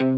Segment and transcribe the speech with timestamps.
[0.00, 0.10] Tommy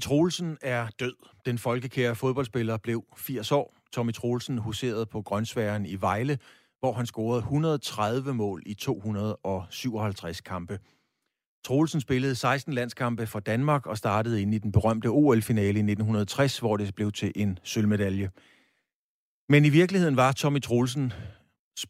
[0.00, 1.14] Troelsen er død.
[1.46, 3.76] Den folkekære fodboldspiller blev 80 år.
[3.92, 6.38] Tommy Troelsen huserede på Grønsværen i Vejle,
[6.80, 10.78] hvor han scorede 130 mål i 257 kampe.
[11.64, 16.58] Troelsen spillede 16 landskampe for Danmark og startede ind i den berømte OL-finale i 1960,
[16.58, 18.30] hvor det blev til en sølvmedalje.
[19.48, 21.14] Men i virkeligheden var Tommy Troelsens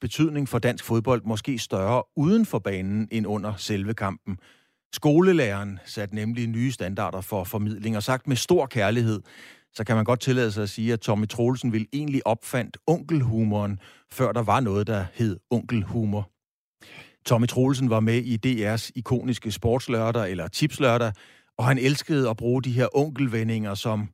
[0.01, 4.39] betydning for dansk fodbold måske større uden for banen end under selve kampen–
[4.93, 9.21] Skolelæreren satte nemlig nye standarder for formidling, og sagt med stor kærlighed,
[9.75, 13.79] så kan man godt tillade sig at sige, at Tommy Troelsen ville egentlig opfandt onkelhumoren,
[14.11, 16.31] før der var noget, der hed onkelhumor.
[17.27, 21.13] Tommy Troelsen var med i DR's ikoniske sportslørdag eller tipslørdag,
[21.59, 24.09] og han elskede at bruge de her onkelvendinger som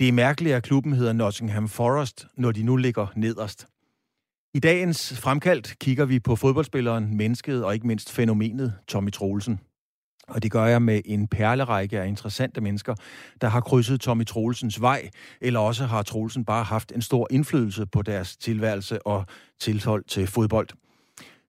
[0.00, 3.66] det er mærkeligt, at klubben hedder Nottingham Forest, når de nu ligger nederst.
[4.54, 9.60] I dagens fremkaldt kigger vi på fodboldspilleren, mennesket og ikke mindst fænomenet Tommy Troelsen.
[10.28, 12.94] Og det gør jeg med en perlerække af interessante mennesker,
[13.40, 17.86] der har krydset Tommy Troelsens vej, eller også har Troelsen bare haft en stor indflydelse
[17.86, 19.24] på deres tilværelse og
[19.60, 20.68] tilhold til fodbold.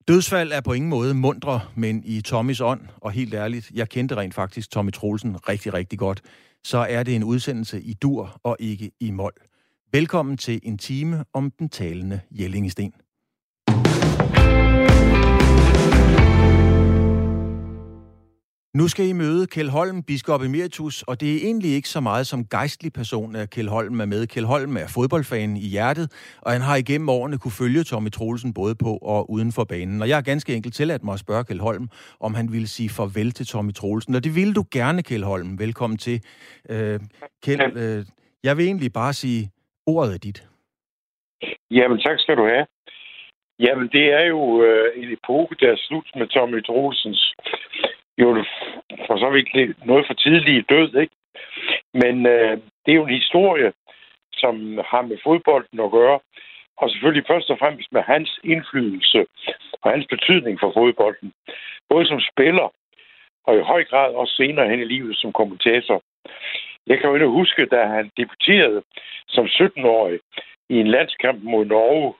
[0.08, 4.16] Dødsfald er på ingen måde mundre, men i Tommys ånd, og helt ærligt, jeg kendte
[4.16, 6.22] rent faktisk Tommy Troelsen rigtig, rigtig godt,
[6.64, 9.34] så er det en udsendelse i dur og ikke i mål.
[9.92, 12.94] Velkommen til en time om den talende Jellingsten.
[18.80, 22.26] Nu skal I møde Kjell Holm, biskop emeritus, og det er egentlig ikke så meget
[22.28, 24.28] som gejstlig person, at Kjell Holm er med.
[24.28, 26.08] Kjell Holm er fodboldfan i hjertet,
[26.46, 30.02] og han har igennem årene kunne følge Tommy Troelsen både på og uden for banen.
[30.02, 31.86] Og jeg har ganske enkelt tilladt mig at spørge Kjell Holm,
[32.20, 34.16] om han ville sige farvel til Tommy Troelsen.
[34.16, 35.60] Og det ville du gerne, Kjell Holm.
[35.60, 36.18] Velkommen til.
[36.70, 37.00] Øh,
[37.44, 38.06] Kjell, øh,
[38.44, 39.42] jeg vil egentlig bare sige,
[39.88, 40.40] ordet er dit.
[41.72, 42.66] Jamen, tak skal du have.
[43.60, 47.36] Jamen, det er jo øh, en epoke, der er slut med Tommy Troelsens
[48.22, 48.46] jo
[49.08, 51.16] for så vidt noget for tidlig død, ikke?
[51.94, 53.74] Men øh, det er jo en historie,
[54.34, 54.56] som
[54.92, 56.20] har med fodbolden at gøre,
[56.78, 59.26] og selvfølgelig først og fremmest med hans indflydelse
[59.82, 61.34] og hans betydning for fodbolden.
[61.90, 62.68] Både som spiller,
[63.46, 66.02] og i høj grad også senere hen i livet som kommentator.
[66.88, 68.82] Jeg kan jo endnu huske, da han debuterede
[69.28, 70.20] som 17-årig
[70.70, 72.14] i en landskamp mod Norge.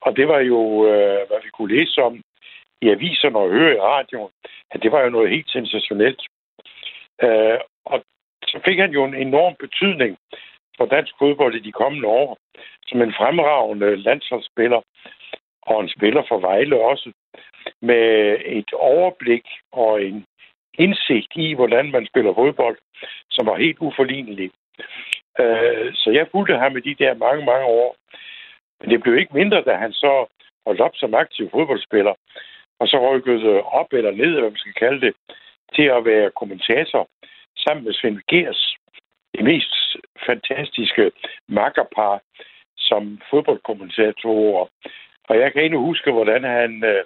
[0.00, 2.22] Og det var jo, øh, hvad vi kunne læse om
[2.82, 4.32] i aviserne og høre i radioen,
[4.70, 6.22] at det var jo noget helt sensationelt.
[7.22, 8.04] Øh, og
[8.46, 10.18] så fik han jo en enorm betydning
[10.76, 12.38] for dansk fodbold i de kommende år,
[12.86, 14.80] som en fremragende landsholdsspiller,
[15.62, 17.12] og en spiller for Vejle også,
[17.82, 20.24] med et overblik og en
[20.78, 22.78] indsigt i, hvordan man spiller fodbold,
[23.30, 24.50] som var helt uforlignelig.
[25.40, 27.96] Øh, så jeg fulgte ham i de der mange, mange år.
[28.80, 30.26] Men det blev ikke mindre, da han så
[30.66, 32.14] holdt op som aktiv fodboldspiller
[32.80, 35.14] og så rykkede op eller ned, hvad man skal kalde det,
[35.74, 37.08] til at være kommentator
[37.56, 38.76] sammen med Svend Gers,
[39.34, 39.74] det mest
[40.26, 41.12] fantastiske
[41.48, 42.20] makkerpar
[42.78, 44.66] som fodboldkommentatorer.
[45.28, 47.04] Og jeg kan endnu huske, hvordan han øh,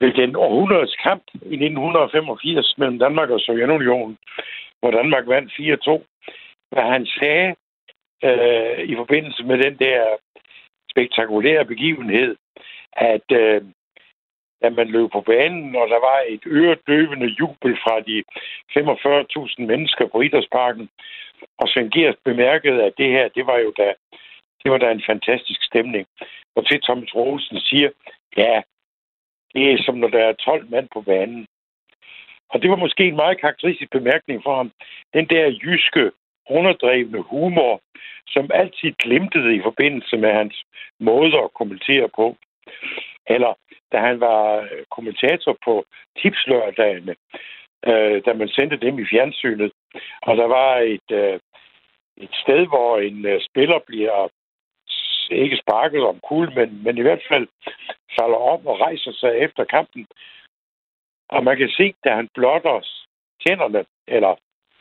[0.00, 4.18] ved den århundredes kamp i 1985 mellem Danmark og Sovjetunionen,
[4.80, 6.04] hvor Danmark vandt 4-2,
[6.70, 7.54] hvad han sagde
[8.24, 10.16] øh, i forbindelse med den der
[10.90, 12.36] spektakulære begivenhed,
[12.92, 13.62] at øh,
[14.62, 18.24] da man løb på banen, og der var et øredøvende jubel fra de
[18.76, 20.88] 45.000 mennesker på Idrætsparken.
[21.58, 23.94] Og Svend Gers bemærkede, at det her, det var jo da,
[24.62, 26.06] det var da en fantastisk stemning.
[26.56, 27.90] Og til Thomas Rosen siger,
[28.36, 28.62] ja,
[29.54, 31.46] det er som når der er 12 mand på banen.
[32.50, 34.72] Og det var måske en meget karakteristisk bemærkning for ham.
[35.14, 36.10] Den der jyske,
[36.50, 37.80] underdrevne humor,
[38.26, 40.64] som altid glimtede i forbindelse med hans
[41.00, 42.36] måde at kommentere på.
[43.26, 43.54] Eller
[43.92, 45.84] da han var øh, kommentator på
[46.22, 47.14] tipslørdagene,
[47.86, 49.72] øh, da man sendte dem i fjernsynet.
[50.22, 51.40] Og der var et, øh,
[52.16, 54.28] et sted, hvor en øh, spiller bliver
[55.30, 57.46] ikke sparket om kul, men, men i hvert fald
[58.20, 60.06] falder op og rejser sig efter kampen.
[61.28, 62.86] Og man kan se, da han blotter
[63.46, 64.34] tænderne, eller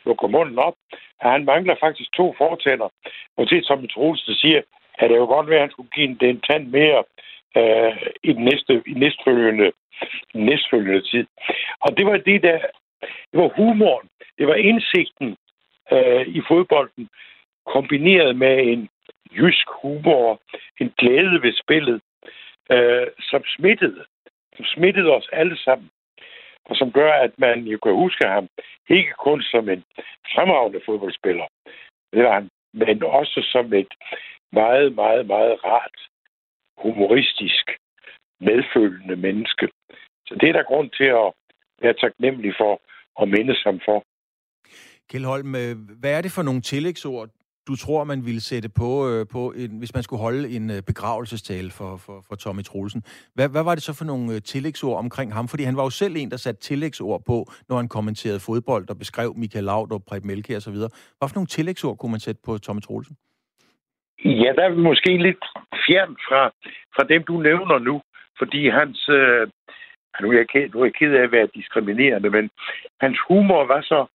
[0.06, 0.76] lukker munden op,
[1.20, 2.90] at han mangler faktisk to fortænder.
[3.38, 4.62] Og det, som Troelsen siger,
[5.00, 7.04] at det jo godt være, at han skulle give en, en tand mere
[7.58, 9.72] øh, i den næste, i næstfølgende,
[10.34, 11.28] næstfølgende tid.
[11.82, 12.60] Og det var det der,
[13.02, 14.08] det var humoren,
[14.38, 15.38] det var indsigten
[15.92, 17.10] øh, i fodbolden,
[17.66, 18.90] kombineret med en
[19.38, 20.40] jysk humor,
[20.82, 22.02] en glæde ved spillet,
[22.72, 24.06] øh, som smittede,
[24.56, 25.90] som smittede os alle sammen,
[26.66, 28.48] og som gør, at man jo kan huske ham
[28.90, 29.84] ikke kun som en
[30.34, 31.48] fremragende fodboldspiller,
[32.14, 33.94] det var han, men også som et
[34.52, 36.09] meget, meget, meget rart,
[36.84, 37.66] humoristisk,
[38.40, 39.66] medfølende menneske.
[40.28, 41.30] Så det er der grund til at
[41.82, 42.82] være taknemmelig for
[43.16, 44.04] og mindes ham for.
[45.10, 47.30] Kjell Holm, øh, hvad er det for nogle tillægsord,
[47.68, 50.82] du tror, man ville sætte på, øh, på en, hvis man skulle holde en øh,
[50.82, 53.04] begravelsestale for, for, for Tommy Troelsen?
[53.34, 55.48] Hvad, hvad var det så for nogle tillægsord omkring ham?
[55.48, 58.98] Fordi han var jo selv en, der satte tillægsord på, når han kommenterede fodbold og
[58.98, 60.90] beskrev Michael Laudrup, Preben Melke og så videre.
[61.18, 63.16] Hvad for nogle tillægsord kunne man sætte på Tommy Troelsen?
[64.26, 65.46] Ja, der er vi måske lidt
[65.86, 66.52] fjern fra,
[66.96, 68.02] fra dem, du nævner nu,
[68.38, 69.10] fordi hans...
[69.10, 69.48] Øh,
[70.22, 72.50] nu er, jeg ked, nu er jeg ked af at være diskriminerende, men
[73.02, 74.06] hans humor var så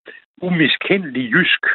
[0.43, 1.67] umiskendelig jysk.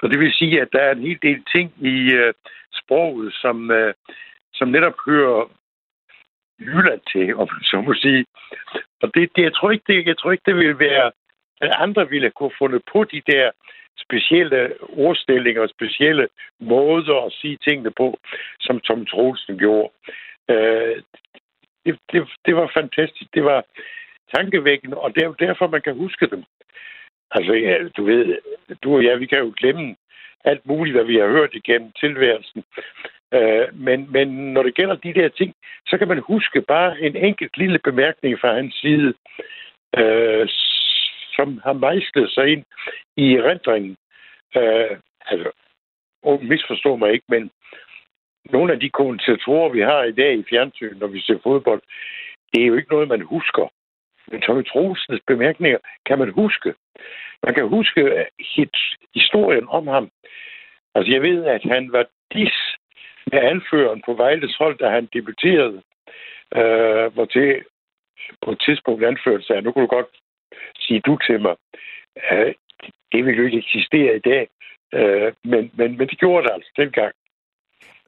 [0.00, 2.34] Så det vil sige, at der er en hel del ting i øh,
[2.72, 3.94] sproget, som, øh,
[4.54, 5.50] som netop hører
[6.60, 8.24] Jylland til, om så må sige.
[9.02, 11.10] Og det, det, jeg, tror ikke, det, jeg tror ikke, det vil være,
[11.60, 13.50] at andre ville kunne fundet på de der
[14.06, 16.28] specielle ordstillinger og specielle
[16.60, 18.18] måder at sige tingene på,
[18.60, 19.92] som Tom Troelsen gjorde.
[20.50, 20.96] Øh,
[21.84, 23.34] det, det, det var fantastisk.
[23.34, 23.64] Det var
[24.34, 26.44] tankevækkende, og det er derfor, man kan huske dem.
[27.30, 28.38] Altså, ja, du ved,
[28.82, 29.96] du og jeg, vi kan jo glemme
[30.44, 32.64] alt muligt, hvad vi har hørt igennem tilværelsen.
[33.34, 35.54] Øh, men, men når det gælder de der ting,
[35.86, 39.14] så kan man huske bare en enkelt lille bemærkning fra hans side,
[39.98, 40.48] øh,
[41.36, 42.64] som har mejslet sig ind
[43.16, 43.96] i erindringen.
[44.56, 44.96] Øh,
[45.26, 45.50] altså,
[46.22, 47.50] og misforstå mig ikke, men
[48.50, 51.82] nogle af de kommentatorer, vi har i dag i fjernsyn, når vi ser fodbold,
[52.52, 53.72] det er jo ikke noget, man husker.
[54.30, 56.74] Men Tommy Troelsens bemærkninger kan man huske.
[57.42, 58.76] Man kan huske øh, hit,
[59.14, 60.10] historien om ham.
[60.94, 62.56] Altså, jeg ved, at han var dis
[63.32, 65.82] med anføreren på Vejles hold, da han debuterede.
[66.54, 67.64] Øh, hvor til
[68.42, 70.06] på et tidspunkt anførte sig, nu kunne du godt
[70.86, 71.56] sige du til mig.
[72.32, 72.54] Øh,
[73.12, 74.48] det vil jo ikke eksistere i dag.
[74.94, 77.12] Øh, men, men, men det gjorde det altså dengang.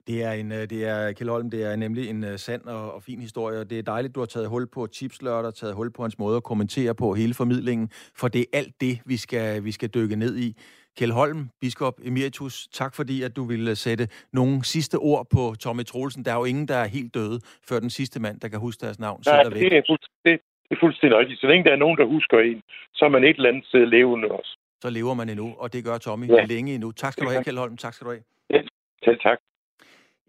[0.08, 2.94] Det er, en, øh, det er, Kjell Holm, det er nemlig en uh, sand og,
[2.94, 5.90] og fin historie, og det er dejligt, du har taget hul på chipslørter, taget hul
[5.92, 9.64] på hans måde at kommentere på hele formidlingen, for det er alt det, vi skal,
[9.64, 10.56] vi skal dykke ned i.
[10.98, 15.84] Kjell Holm, biskop emeritus, tak fordi, at du ville sætte nogle sidste ord på Tommy
[15.84, 16.25] Troelsen.
[16.25, 18.80] Der er jo ingen, der er helt døde, før den sidste mand, der kan huske
[18.80, 21.40] deres navn, Nej, det er, fuldstændig, det er fuldstændig rigtigt.
[21.40, 22.62] Så længe der er nogen, der husker en,
[22.94, 24.58] så er man et eller andet sted levende også.
[24.82, 26.44] Så lever man endnu, og det gør Tommy ja.
[26.44, 26.90] længe endnu.
[26.92, 27.76] Tak skal du have, Kjell Holm.
[27.76, 28.22] Tak skal du have.
[28.50, 28.60] Ja,
[29.04, 29.38] selv tak.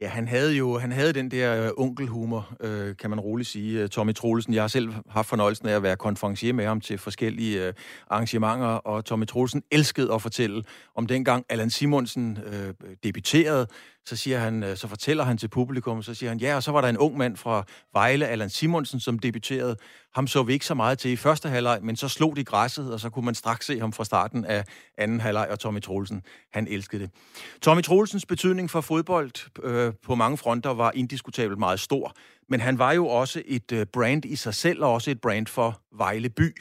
[0.01, 3.83] Ja, han havde jo han havde den der øh, onkelhumor, øh, kan man roligt sige.
[3.83, 6.97] Øh, Tommy Troelsen, jeg har selv haft fornøjelsen af at være konferencier med ham til
[6.97, 7.73] forskellige øh,
[8.09, 10.63] arrangementer, og Tommy Troelsen elskede at fortælle
[10.95, 13.67] om dengang Allan Simonsen øh, debuterede,
[14.05, 16.71] så, siger han, øh, så fortæller han til publikum, så siger han, ja, og så
[16.71, 19.75] var der en ung mand fra Vejle, Allan Simonsen, som debuterede.
[20.15, 22.93] Ham så vi ikke så meget til i første halvleg, men så slog de græsset,
[22.93, 24.63] og så kunne man straks se ham fra starten af
[24.97, 26.23] anden halvleg, og Tommy Troelsen,
[26.53, 27.11] han elskede det.
[27.61, 32.13] Tommy Troelsens betydning for fodbold øh, på mange fronter var indiskutabelt meget stor,
[32.49, 35.47] men han var jo også et øh, brand i sig selv, og også et brand
[35.47, 36.55] for Vejle by.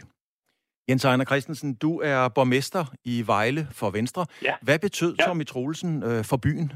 [0.88, 4.26] Jens Ejner Christensen, du er borgmester i Vejle for Venstre.
[4.42, 4.54] Ja.
[4.62, 5.24] Hvad betød ja.
[5.24, 6.72] Tommy Troelsen øh, for byen?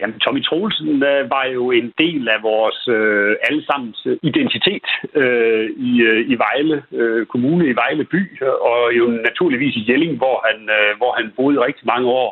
[0.00, 5.92] Jamen, Tommy Troelsen øh, var jo en del af vores øh, allesammens identitet øh, i,
[6.08, 8.22] øh, i Vejle øh, Kommune, i Vejle by,
[8.70, 12.30] og jo naturligvis i Jelling, hvor han, øh, hvor han boede rigtig mange år.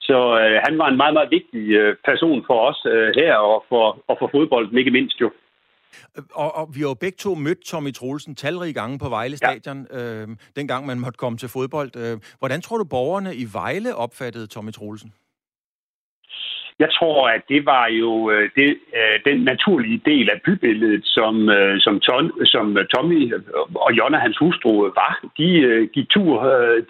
[0.00, 3.64] Så øh, han var en meget, meget vigtig øh, person for os øh, her, og
[3.68, 5.30] for, og for fodbolden ikke mindst jo.
[6.34, 9.86] Og, og vi har jo begge to mødt Tommy Troelsen talrige gange på Vejle Stadion,
[9.92, 10.22] ja.
[10.22, 11.90] øh, dengang man måtte komme til fodbold.
[11.96, 15.12] Øh, hvordan tror du, borgerne i Vejle opfattede Tommy Troelsen?
[16.78, 21.48] Jeg tror, at det var jo øh, det, øh, den naturlige del af bybilledet, som,
[21.48, 23.34] øh, som, Ton, som Tommy
[23.74, 25.20] og Jonna, hans hustru, var.
[25.38, 25.48] De
[25.92, 26.36] gik tur,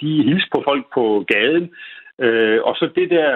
[0.00, 1.70] de hilste på folk på gaden.
[2.68, 3.30] Og så det der...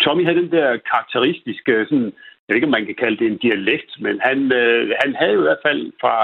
[0.00, 2.12] Tommy havde den der karakteristiske, sådan,
[2.42, 4.38] jeg ved ikke, om man kan kalde det en dialekt, men han,
[5.02, 6.16] han havde i hvert fald fra,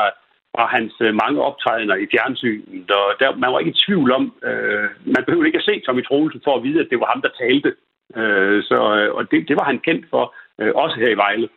[0.54, 4.88] fra hans mange optrædener i fjernsynet, og der, man var ikke i tvivl om, øh,
[5.14, 7.38] man behøvede ikke at se Tommy Troelsen for at vide, at det var ham, der
[7.40, 7.70] talte.
[8.16, 11.48] Øh, så, øh, og det, det var han kendt for, øh, også her i Vejle.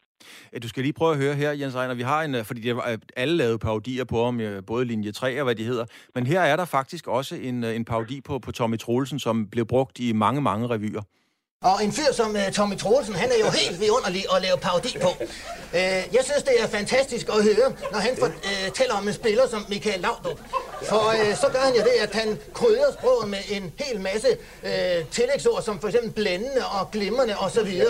[0.53, 1.95] Øh, du skal lige prøve at høre her, Jens Reiner.
[1.95, 5.39] Vi har en, øh, fordi det var, alle lavede parodier på ham, både linje 3
[5.39, 5.85] og hvad de hedder.
[6.15, 9.65] Men her er der faktisk også en, en parodi på, på Tommy Troelsen, som blev
[9.65, 11.01] brugt i mange, mange revyer.
[11.63, 14.97] Og en fyr som uh, Tommy Troelsen, han er jo helt vidunderlig at lave parodi
[15.01, 15.09] på.
[15.09, 15.79] Uh,
[16.15, 19.65] jeg synes, det er fantastisk at høre, når han fortæller uh, om en spiller som
[19.69, 20.39] Michael Laudrup.
[20.83, 24.27] For uh, så gør han jo det, at han krydder sproget med en hel masse
[24.63, 27.81] uh, tillægsord, som for eksempel blændende og glimrende osv.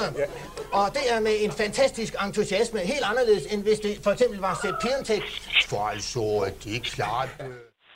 [0.72, 4.60] Og det er med en fantastisk entusiasme, helt anderledes end hvis det for eksempel var
[4.64, 5.22] Sepp Piontek.
[5.68, 7.30] For altså, det er klart...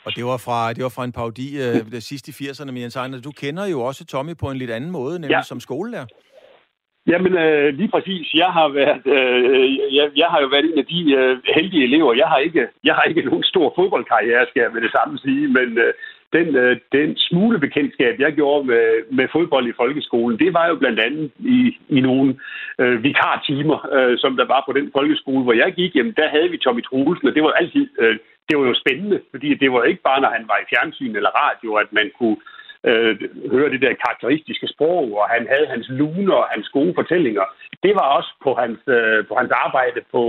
[0.06, 2.82] Og det var fra, det var fra en parodi øh, det sidste i 80'erne, men
[2.82, 5.42] Jens Ejner, du kender jo også Tommy på en lidt anden måde, nemlig ja.
[5.42, 6.06] som skolelærer.
[7.06, 8.34] Jamen, øh, lige præcis.
[8.34, 12.14] Jeg har været, øh, jeg, jeg har jo været en af de øh, heldige elever.
[12.14, 15.48] Jeg har ikke, jeg har ikke nogen stor fodboldkarriere, skal jeg med det samme sige,
[15.48, 15.92] men øh,
[16.36, 18.86] den, øh, den smule bekendtskab, jeg gjorde med,
[19.18, 22.36] med fodbold i folkeskolen, det var jo blandt andet i, i nogle
[22.78, 25.96] øh, vikartimer, øh, som der var på den folkeskole, hvor jeg gik.
[25.96, 27.86] Jamen, der havde vi Tommy Troelsen, og det var altid...
[27.98, 28.16] Øh,
[28.48, 31.30] det var jo spændende, fordi det var ikke bare, når han var i fjernsyn eller
[31.44, 32.36] radio, at man kunne
[32.88, 33.14] øh,
[33.50, 37.44] høre det der karakteristiske sprog, og han havde hans lune og hans gode fortællinger.
[37.82, 40.22] Det var også på hans, øh, på hans arbejde på,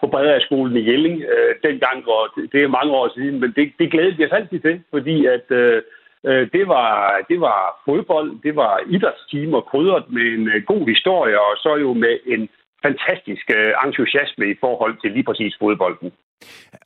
[0.00, 0.06] på
[0.40, 3.90] skolen i Jelling øh, dengang, og det, det er mange år siden, men det, det
[3.90, 5.82] glædede vi os altid til, fordi at øh,
[6.24, 6.90] øh, det, var,
[7.28, 11.92] det var fodbold, det var idrætstimer krydret med en øh, god historie, og så jo
[11.92, 12.48] med en
[12.82, 16.12] fantastisk øh, entusiasme i forhold til lige præcis fodbolden.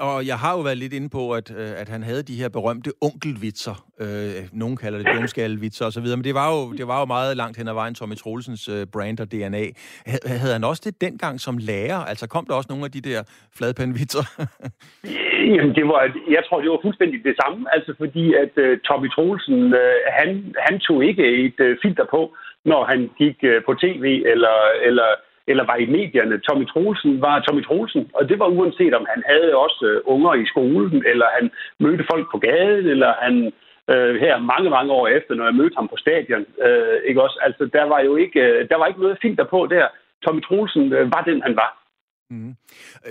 [0.01, 2.49] Og jeg har jo været lidt inde på, at, øh, at han havde de her
[2.49, 3.77] berømte onkelvitser.
[4.01, 7.57] Øh, nogen kalder det dumskallevitser osv., men det var, jo, det var jo meget langt
[7.59, 9.65] hen ad vejen Tommy Troelsens øh, brand og DNA.
[10.27, 12.01] Havde han også det dengang som lærer?
[12.11, 13.23] Altså kom der også nogle af de der
[13.57, 14.25] fladpandvitser?
[15.05, 16.01] Øh, jamen, det var,
[16.37, 17.61] jeg tror, det var fuldstændig det samme.
[17.75, 20.29] Altså fordi, at uh, Tommy Troelsen, uh, han,
[20.67, 22.21] han tog ikke et uh, filter på,
[22.65, 24.57] når han gik uh, på tv eller,
[24.89, 25.09] eller
[25.51, 26.37] eller var i medierne.
[26.47, 30.35] Tommy Troelsen var Tommy Troelsen, og det var uanset om han havde også øh, unger
[30.35, 31.51] i skolen, eller han
[31.85, 33.35] mødte folk på gaden, eller han
[33.93, 36.45] øh, her mange, mange år efter, når jeg mødte ham på stadion.
[36.67, 37.39] Øh, ikke også?
[37.47, 39.87] Altså, der var jo ikke, øh, der var ikke noget fint på der.
[40.25, 41.71] Tommy Troelsen øh, var den, han var.
[42.31, 42.55] Mm.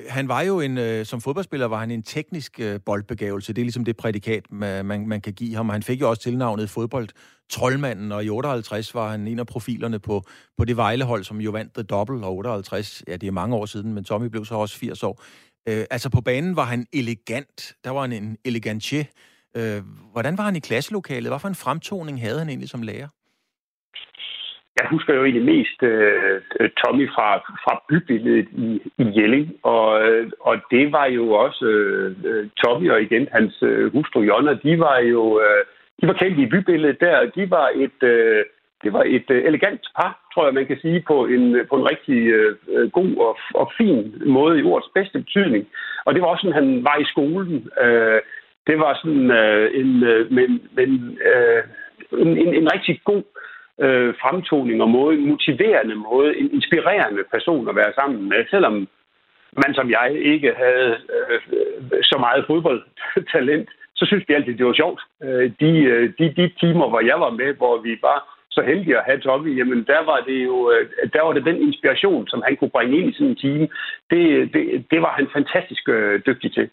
[0.10, 3.54] Han var jo en, øh, som fodboldspiller var han en teknisk øh, boldbegævelse.
[3.54, 5.70] Det er ligesom det prædikat, man, man, man kan give ham.
[5.70, 7.10] Han fik jo også tilnavnet fodbold
[7.50, 10.22] troldmanden, og i 58 var han en af profilerne på,
[10.58, 13.66] på det Vejlehold, som jo vandt The Double, og 58, ja, det er mange år
[13.66, 15.24] siden, men Tommy blev så også 80 år.
[15.70, 17.74] Øh, altså på banen var han elegant.
[17.84, 19.04] Der var han en elegantier.
[19.58, 21.32] Øh, hvordan var han i klasselokalet?
[21.32, 23.08] Hvad for en fremtoning havde han egentlig som lærer?
[24.80, 26.42] jeg husker jo egentlig mest øh,
[26.80, 27.28] Tommy fra,
[27.64, 28.70] fra bybilledet i,
[29.04, 33.56] i Jelling, og, øh, og det var jo også øh, øh, Tommy og igen hans
[33.62, 35.66] øh, hustru Jonna, de var jo Øh,
[36.02, 37.30] de var kendt i bybilledet der.
[37.36, 38.46] De var et, øh,
[38.84, 41.76] det var et øh, elegant par, tror jeg, man kan sige, på en, øh, på
[41.76, 45.68] en rigtig øh, øh, god og, og fin måde i ordets bedste betydning.
[46.06, 47.70] Og det var også sådan, han var i skolen.
[47.82, 48.22] Øh,
[48.68, 51.64] det var sådan øh, en, øh, men, men, øh,
[52.12, 53.24] en, en, en rigtig god
[53.80, 58.88] øh, fremtoning og måde, en motiverende måde, en inspirerende person at være sammen med, selvom
[59.64, 64.66] man som jeg ikke havde øh, øh så meget fodboldtalent, så synes de altid, det
[64.66, 65.02] var sjovt.
[65.26, 68.20] Øh, de, øh, de, de timer, hvor jeg var med, hvor vi var
[68.56, 71.60] så heldige at have Tommy, jamen der var det jo øh, der var det den
[71.68, 73.68] inspiration, som han kunne bringe ind i sådan en time.
[74.12, 75.84] Det, det, det var han fantastisk
[76.28, 76.70] dygtig til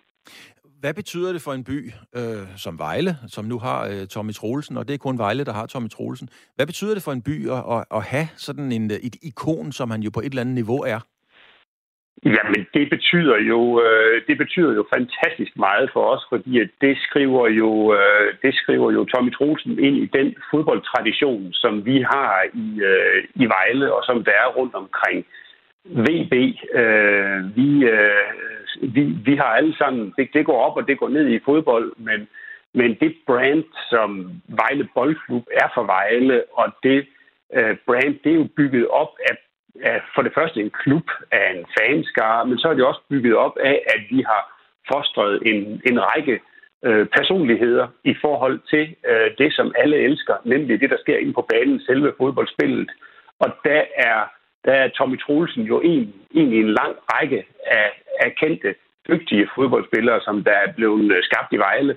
[0.81, 4.77] hvad betyder det for en by øh, som Vejle, som nu har øh, Tommy Troelsen,
[4.77, 6.29] og det er kun Vejle, der har Tommy Troelsen.
[6.57, 9.91] Hvad betyder det for en by at, at, at have sådan en, et ikon, som
[9.91, 11.01] han jo på et eller andet niveau er?
[12.25, 17.49] Jamen, det betyder jo øh, det betyder jo fantastisk meget for os, fordi det skriver
[17.49, 22.81] jo øh, det skriver jo Tommy Troelsen ind i den fodboldtradition, som vi har i
[22.81, 25.27] øh, i Vejle og som der er rundt omkring
[25.85, 26.35] VB.
[26.75, 31.09] Øh, vi, øh, vi, vi har alle sammen, det, det går op og det går
[31.09, 32.29] ned i fodbold, men,
[32.75, 37.07] men det brand, som Vejle Boldklub er for Vejle, og det
[37.55, 39.37] øh, brand, det er jo bygget op af,
[39.83, 43.37] af for det første en klub af en fanskare, men så er det også bygget
[43.37, 44.43] op af, at vi har
[44.93, 46.41] fostret en, en række
[46.85, 51.33] øh, personligheder i forhold til øh, det, som alle elsker, nemlig det, der sker inde
[51.33, 52.91] på banen, selve fodboldspillet.
[53.41, 54.19] Og der er
[54.67, 58.75] der er Tommy Troelsen jo en, en i en lang række af, af kendte,
[59.09, 61.97] dygtige fodboldspillere, som der er blevet øh, skabt i Vejle.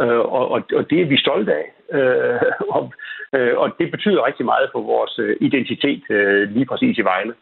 [0.00, 1.66] Øh, og, og, og det er vi stolte af.
[1.92, 2.40] Øh,
[2.76, 2.92] og,
[3.36, 7.34] øh, og det betyder rigtig meget for vores øh, identitet øh, lige præcis i Vejle.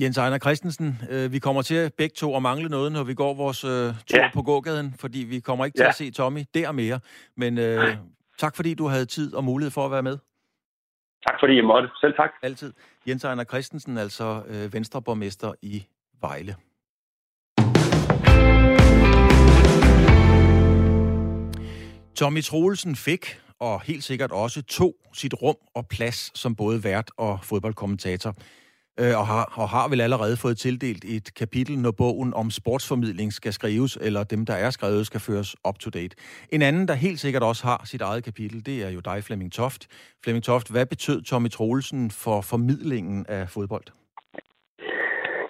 [0.00, 3.34] Jens Ejner Christensen, øh, vi kommer til begge to at mangle noget, når vi går
[3.34, 3.70] vores øh,
[4.10, 4.30] tur ja.
[4.34, 5.88] på gågaden, fordi vi kommer ikke til ja.
[5.88, 7.00] at se Tommy der mere.
[7.36, 7.96] Men øh,
[8.38, 10.18] tak fordi du havde tid og mulighed for at være med.
[11.26, 11.88] Tak fordi jeg måtte.
[12.00, 12.30] Selv tak.
[12.42, 12.72] Altid.
[13.08, 15.82] Jens Ejner Christensen, altså øh, venstreborgmester i
[16.20, 16.54] Vejle.
[22.16, 27.10] Tommy Troelsen fik, og helt sikkert også tog, sit rum og plads som både vært
[27.18, 28.32] og fodboldkommentator
[29.00, 33.32] øh, og, har, og har vel allerede fået tildelt et kapitel, når bogen om sportsformidling
[33.32, 36.16] skal skrives, eller dem, der er skrevet, skal føres up to date.
[36.52, 39.52] En anden, der helt sikkert også har sit eget kapitel, det er jo dig, Flemming
[39.52, 39.82] Toft.
[40.22, 43.88] Flemming Toft, hvad betød Tommy Troelsen for formidlingen af fodbold?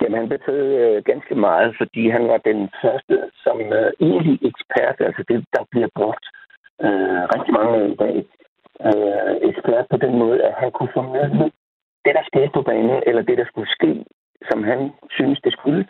[0.01, 4.97] Jamen, han betød øh, ganske meget, fordi han var den første som øh, egentlig ekspert,
[5.09, 6.27] altså det, der bliver brugt
[6.85, 8.17] øh, rigtig mange i dag,
[8.87, 11.45] øh, ekspert på den måde, at han kunne formidle
[12.05, 14.05] det, der skete på banen, eller det, der skulle ske,
[14.51, 14.81] som han
[15.11, 15.87] synes, det skulle.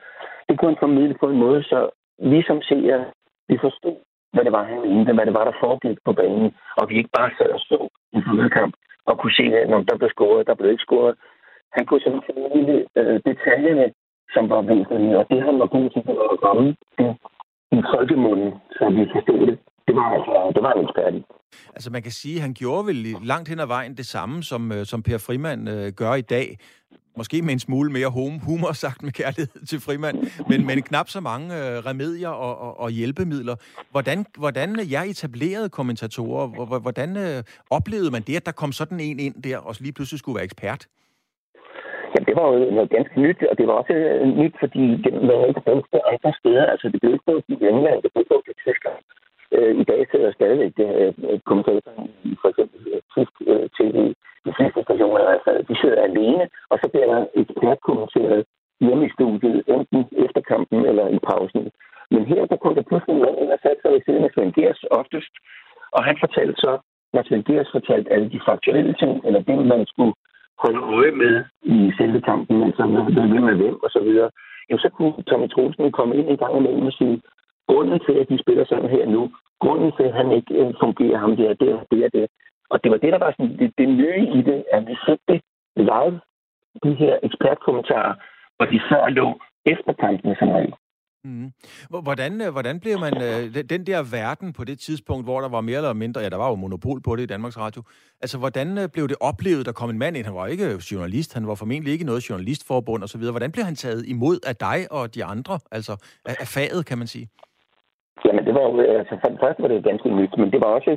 [0.48, 3.04] Det kunne han formidle på en måde, så vi som seere,
[3.48, 3.96] vi forstod,
[4.32, 7.16] hvad det var, han mente, hvad det var, der foregik på banen, og vi ikke
[7.18, 8.74] bare sad og så en fodboldkamp
[9.06, 11.14] og kunne se, at når der blev scoret, der blev ikke scoret.
[11.76, 13.86] Han kunne sådan formidle øh, detaljerne,
[14.34, 16.02] som var væsentlige, og det han var god til
[16.32, 16.76] at komme
[17.76, 19.58] i folkemunden, så vi forstod det.
[19.86, 20.32] Det var, altså,
[20.76, 21.14] en ekspert
[21.74, 24.72] Altså man kan sige, at han gjorde vel langt hen ad vejen det samme, som,
[24.72, 26.58] øh, som Per Frimand øh, gør i dag.
[27.20, 28.10] Måske med en smule mere
[28.46, 30.16] humor sagt med kærlighed til Frimand,
[30.50, 33.56] men, men knap så mange øh, remedier og, og, og hjælpemidler.
[33.94, 36.46] Hvordan, hvordan jeg etablerede kommentatorer,
[36.86, 37.38] hvordan øh,
[37.78, 40.48] oplevede man det, at der kom sådan en ind der, og lige pludselig skulle være
[40.50, 40.82] ekspert?
[42.14, 45.12] Ja, det var jo noget ganske nyt, og det var også øh, nyt, fordi det
[45.28, 46.64] var ikke brugt andre steder.
[46.72, 49.02] Altså, det blev ikke brugt i England, det blev brugt i Tyskland.
[49.56, 53.96] Øh, I dag sidder stadigvæk øh, øh kommentatoren i for eksempel øh, tysk øh, tv.
[54.46, 57.50] De fleste stationer, altså, de sidder alene, og så bliver der et
[57.88, 58.44] kommenteret
[58.80, 61.64] hjemme i studiet, enten efter kampen eller i pausen.
[62.10, 64.30] Men her, der kom der pludselig en mand ind og satte sig ved siden af
[64.34, 65.34] Svend Gers oftest,
[65.96, 66.72] og han fortalte så,
[67.12, 70.14] når Svend Gers fortalte alle de faktuelle ting, eller det, man skulle
[70.64, 73.02] holde øje med i selve kampen, altså med,
[73.48, 74.30] med hvem og så videre,
[74.68, 77.22] jamen så kunne Tommy Troelsen komme ind en gang imellem og sige,
[77.70, 79.22] grunden til, at de spiller sådan her nu,
[79.64, 82.26] grunden til, at han ikke øh, fungerer ham der, det er det og det.
[82.72, 85.20] Og det var det, der var sådan, det, det nye i det, at vi fik
[85.28, 85.40] det
[85.76, 86.20] live,
[86.84, 88.14] de her ekspertkommentarer,
[88.56, 89.28] hvor de før lå
[89.66, 90.74] efter kampen som regel.
[91.24, 91.52] Mm.
[92.02, 95.60] Hvordan, øh, hvordan blev man øh, den der verden på det tidspunkt, hvor der var
[95.60, 97.82] mere eller mindre, ja, der var jo monopol på det i Danmarks Radio.
[98.20, 100.24] Altså, hvordan øh, blev det oplevet, der kom en mand ind?
[100.24, 103.20] Han var ikke journalist, han var formentlig ikke noget journalistforbund osv.
[103.20, 105.92] Hvordan blev han taget imod af dig og de andre, altså
[106.24, 107.28] af, af faget, kan man sige?
[108.24, 110.60] Jamen, det var jo, øh, altså for det første var det ganske nyt, men det
[110.60, 110.92] var også,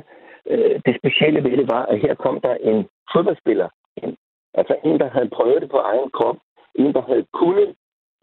[0.50, 2.78] øh, det specielle ved det var, at her kom der en
[3.12, 3.68] fodboldspiller
[4.02, 4.16] ind.
[4.54, 6.38] Altså en, der havde prøvet det på egen krop,
[6.74, 7.70] en, der havde kunnet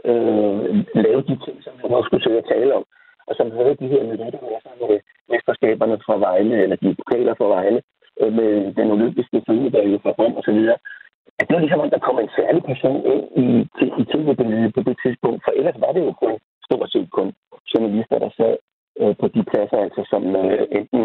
[0.09, 0.59] øh,
[1.05, 2.85] lave de ting, som han også skulle søge at tale om,
[3.27, 7.33] og som havde de her meritter med sig med mesterskaberne fra Vejle, eller de pokaler
[7.37, 7.81] fra Vejle,
[8.21, 10.77] øh, med den olympiske følgebærge fra Rom og så videre.
[11.39, 13.45] At det var ligesom, at der kom en særlig person ind i,
[14.01, 14.25] i tv
[14.75, 16.35] på det tidspunkt, for ellers var det jo kun,
[16.67, 17.33] stort set kun
[17.71, 18.57] journalister, der sad
[19.01, 21.03] øh, på de pladser, altså som øh, enten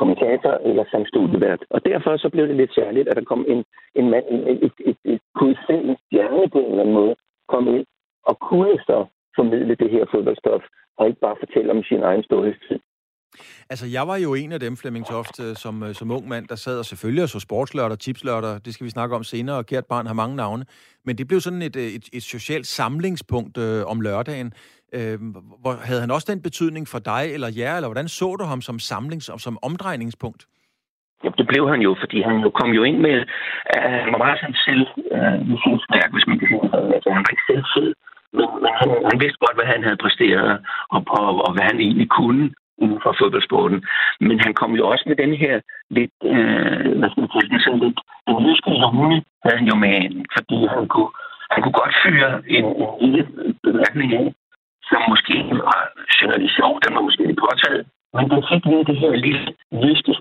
[0.00, 1.62] kommentator eller som studievært.
[1.70, 4.72] Og derfor så blev det lidt særligt, at der kom en, en mand, et, et,
[4.90, 5.20] et, et
[5.70, 7.14] en stjerne på en eller anden måde,
[7.48, 7.86] kom ind
[8.30, 8.98] og kunne så
[9.36, 10.62] formidle det her fodboldstof,
[10.98, 12.78] og ikke bare fortælle om sin egen storhedstid.
[13.70, 16.54] Altså, jeg var jo en af dem, Flemming Toft, som, øh, som ung mand, der
[16.54, 19.86] sad og selvfølgelig og så sportslørder, tipslørder, det skal vi snakke om senere, og kært
[19.86, 20.64] barn har mange navne.
[21.04, 24.52] Men det blev sådan et, øh, et, et socialt samlingspunkt øh, om lørdagen.
[24.92, 25.18] Øh,
[25.62, 28.60] hvor, havde han også den betydning for dig eller jer, eller hvordan så du ham
[28.60, 30.46] som samlings- og som omdrejningspunkt?
[31.24, 33.16] Ja, det blev han jo, fordi han jo kom jo ind med,
[33.76, 36.94] at han var meget sådan selv, øh, stærk, hvis man kan sige det.
[36.96, 37.90] Altså, han var ikke selv fed,
[38.36, 40.52] men, men han, han vidste godt, hvad han havde præsteret,
[40.94, 42.44] og, og, og hvad han egentlig kunne
[42.82, 43.78] inden for fodboldsporten.
[44.20, 45.54] Men han kom jo også med den her
[45.96, 49.76] lidt, øh, hvad skal man kalde det, sådan lidt, den jyske lune havde han jo
[49.84, 49.96] med
[50.36, 51.12] fordi han kunne,
[51.52, 53.22] han kunne godt fyre en, en lille
[53.66, 54.26] bemærkning af,
[54.90, 55.80] som måske var
[56.16, 57.82] synderligt sjov, den var måske lidt påtaget,
[58.16, 59.42] men den fik lige det her lille
[59.82, 60.12] jyske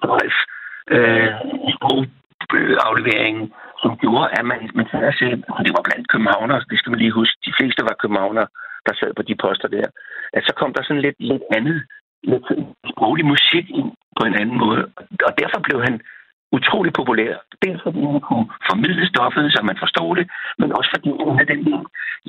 [0.95, 1.27] øh,
[2.87, 3.45] afleveringen,
[3.81, 6.91] som gjorde, at man, man sad og sagde, og det var blandt københavnere, det skal
[6.91, 8.47] man lige huske, de fleste var københavnere,
[8.85, 9.87] der sad på de poster der,
[10.33, 11.77] at så kom der sådan lidt, lidt andet,
[12.23, 12.47] lidt
[12.91, 14.81] sproglig musik ind på en anden måde,
[15.27, 15.95] og derfor blev han
[16.51, 17.33] utrolig populær.
[17.63, 20.25] Dels fordi han kunne formidle stoffet, så man forstod det,
[20.59, 21.61] men også fordi han havde den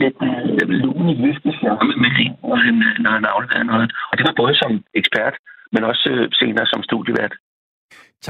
[0.02, 1.46] lidt øh, lune jyske
[2.02, 3.92] med sig, når han, når han afleverede noget.
[4.10, 5.34] Og det var både som ekspert,
[5.72, 7.34] men også øh, senere som studievært.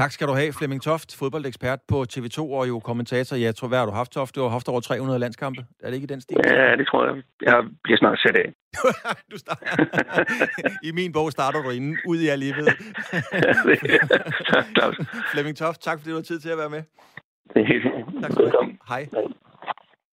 [0.01, 3.35] Tak skal du have, Flemming Toft, fodboldekspert på TV2 og jo kommentator.
[3.35, 4.35] Jeg tror, hvad har du haft, Toft?
[4.35, 5.65] Du har haft over 300 landskampe.
[5.83, 6.37] Er det ikke i den stil?
[6.45, 7.23] Ja, det tror jeg.
[7.41, 8.53] Jeg bliver snart sat af.
[9.31, 9.65] du starter.
[10.83, 12.67] I min bog starter du inden, ud i livet.
[14.51, 14.93] tak,
[15.31, 16.83] Flemming Toft, tak fordi du har tid til at være med.
[17.53, 17.83] Det er helt
[18.21, 18.77] Tak skal du have.
[18.87, 19.07] Hej.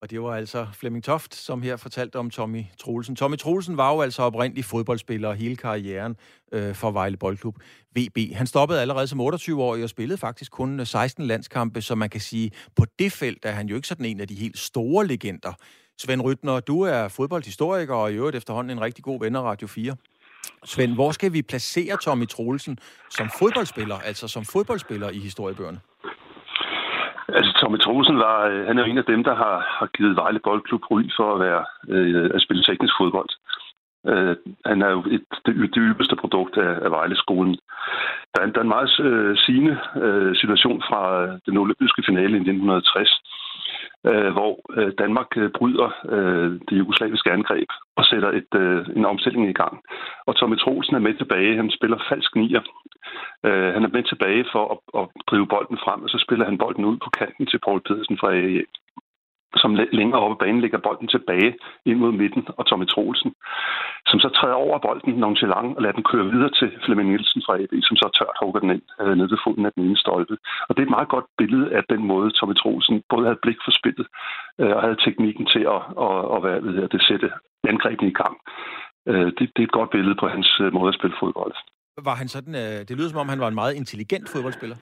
[0.04, 3.16] Og det var altså Flemming Toft, som her fortalte om Tommy Troelsen.
[3.16, 6.16] Tommy Troelsen var jo altså oprindelig fodboldspiller hele karrieren
[6.52, 7.56] øh, for Vejle Boldklub
[7.96, 8.34] VB.
[8.34, 12.20] Han stoppede allerede som 28-årig og spillede faktisk kun øh, 16 landskampe, så man kan
[12.20, 15.52] sige, på det felt er han jo ikke sådan en af de helt store legender.
[15.98, 19.66] Svend Rytner, du er fodboldhistoriker og i øvrigt efterhånden en rigtig god ven af Radio
[19.66, 19.96] 4.
[20.64, 22.78] Svend, hvor skal vi placere Tommy Troelsen
[23.10, 25.80] som fodboldspiller, altså som fodboldspiller i historiebøgerne?
[27.28, 30.40] Altså, Tommy Troelsen var, øh, han er en af dem, der har, har givet Vejle
[30.44, 33.30] Boldklub ry for at være øh, at spille teknisk fodbold.
[34.10, 37.56] Øh, han er jo et, det, det ypperste produkt af, af Vejle-skolen.
[38.34, 42.34] Der er, der er en meget øh, sigende øh, situation fra øh, den olympiske finale
[42.36, 43.22] i 1960,
[44.08, 49.04] øh, hvor øh, Danmark øh, bryder øh, det jugoslaviske angreb og sætter et, øh, en
[49.04, 49.74] omstilling i gang.
[50.26, 51.56] Og Tommy Troelsen er med tilbage.
[51.56, 52.62] Han spiller falsk nier.
[53.46, 56.58] Øh, han er med tilbage for at, at drive bolden frem, og så spiller han
[56.58, 58.64] bolden ud på kanten til Paul Pedersen fra AE
[59.56, 61.54] som længere oppe banen lægger bolden tilbage
[61.86, 63.34] ind mod midten, og Tommy Troelsen,
[64.06, 67.58] som så træder over bolden nonchalant og lader den køre videre til Flemming Nielsen fra
[67.62, 70.36] AB, som så tørt hugger den ind øh, nede ved foden af den ene stolpe.
[70.68, 73.58] Og det er et meget godt billede af den måde, Tommy Troelsen både havde blik
[73.64, 74.06] for spillet
[74.60, 77.28] øh, og havde teknikken til at, at, at være, ved at det sætte
[77.72, 78.36] angrebene i gang.
[79.10, 81.54] Øh, det, det er et godt billede på hans øh, måde at spille fodbold.
[82.02, 84.76] Var han sådan, øh, det lyder som om, han var en meget intelligent fodboldspiller.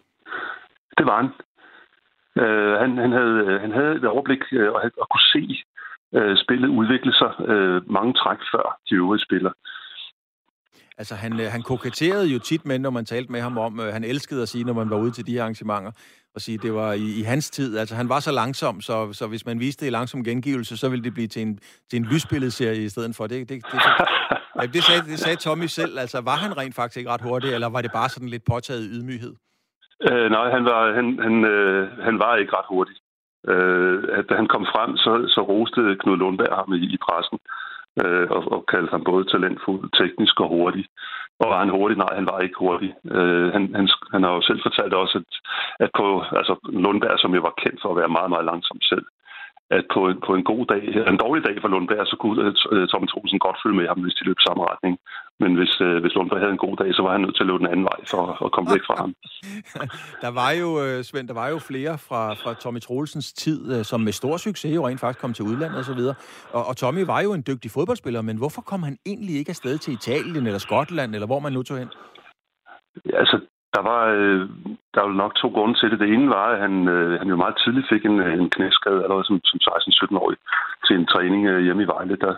[0.98, 1.30] Det var han.
[2.42, 5.64] Øh, han, han, havde, han havde et overblik øh, og, og kunne se
[6.14, 9.54] øh, spillet udvikle sig øh, mange træk før de øvrige spillere.
[10.98, 13.92] Altså, han, øh, han koketterede jo tit med, når man talte med ham om, øh,
[13.92, 15.92] han elskede at sige, når man var ude til de her arrangementer,
[16.34, 17.78] og sige, det var i, i hans tid.
[17.78, 20.88] Altså, han var så langsom, så, så hvis man viste det i langsom gengivelse, så
[20.88, 21.58] ville det blive til en,
[21.90, 23.26] til en lysbilledserie i stedet for.
[23.26, 23.80] Det, det, det,
[24.62, 25.98] ja, det, sagde, det sagde Tommy selv.
[25.98, 28.90] Altså, var han rent faktisk ikke ret hurtig, eller var det bare sådan lidt påtaget
[28.94, 29.34] ydmyghed?
[30.08, 32.96] Øh, nej, han var, han, han, øh, han var ikke ret hurtig.
[33.52, 37.38] Øh, da han kom frem, så, så roste Knud Lundberg ham i, i pressen
[38.02, 40.84] øh, og, og kaldte ham både talentfuld, teknisk og hurtig.
[41.40, 41.96] Og var han hurtig?
[41.98, 42.90] Nej, han var ikke hurtig.
[43.16, 45.30] Øh, han, han, han har jo selv fortalt også, at,
[45.84, 46.06] at på
[46.40, 49.06] altså Lundberg, som jo var kendt for at være meget, meget langsom selv,
[49.70, 52.86] at på en, på en god dag, en dårlig dag for Lundberg, så kunne uh,
[52.90, 54.94] Tommy Troelsen godt følge med ham, hvis de løb samme retning.
[55.42, 57.46] Men hvis, uh, hvis Lundberg havde en god dag, så var han nødt til at
[57.46, 59.12] løbe den anden vej for at komme væk fra ham.
[60.24, 64.00] der var jo, uh, Svend, der var jo flere fra, fra Tommy Troelsens tid, som
[64.00, 66.14] med stor succes jo rent faktisk kom til udlandet og så videre.
[66.56, 69.78] Og, og Tommy var jo en dygtig fodboldspiller, men hvorfor kom han egentlig ikke afsted
[69.78, 71.88] til Italien eller Skotland, eller hvor man nu tog hen?
[73.20, 73.36] Altså,
[73.74, 74.42] der var, øh,
[74.94, 76.00] der var nok to grunde til det.
[76.00, 79.02] Det ene var, at han, øh, han jo meget tidligt fik en, øh, en knæskade,
[79.02, 80.38] allerede som, som 16-17-årig,
[80.86, 82.16] til en træning øh, hjemme i Vejle.
[82.24, 82.34] Der,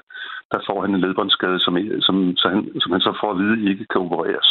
[0.53, 3.39] der får han en ledbåndsskade, som, øh, som, så han, som han så får at
[3.39, 4.51] vide ikke kan opereres.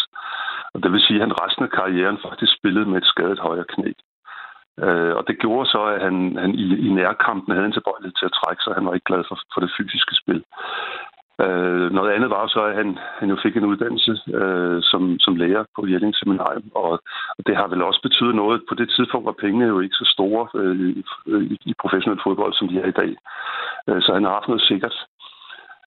[0.73, 3.71] Og det vil sige, at han resten af karrieren faktisk spillede med et skadet højre
[3.73, 3.91] knæ.
[4.85, 8.29] Øh, og det gjorde så, at han, han i, i nærkampen havde en tilbøjelighed til
[8.29, 8.73] at trække sig.
[8.73, 10.43] Han var ikke glad for, for det fysiske spil.
[11.45, 15.35] Øh, noget andet var så, at han, han jo fik en uddannelse øh, som, som
[15.35, 16.91] lærer på Jelling Seminarium, og,
[17.37, 18.63] og det har vel også betydet noget.
[18.69, 20.75] På det tidspunkt var pengene jo ikke så store øh,
[21.53, 23.11] i, i professionel fodbold, som de er i dag.
[23.89, 24.95] Øh, så han har haft noget sikkert.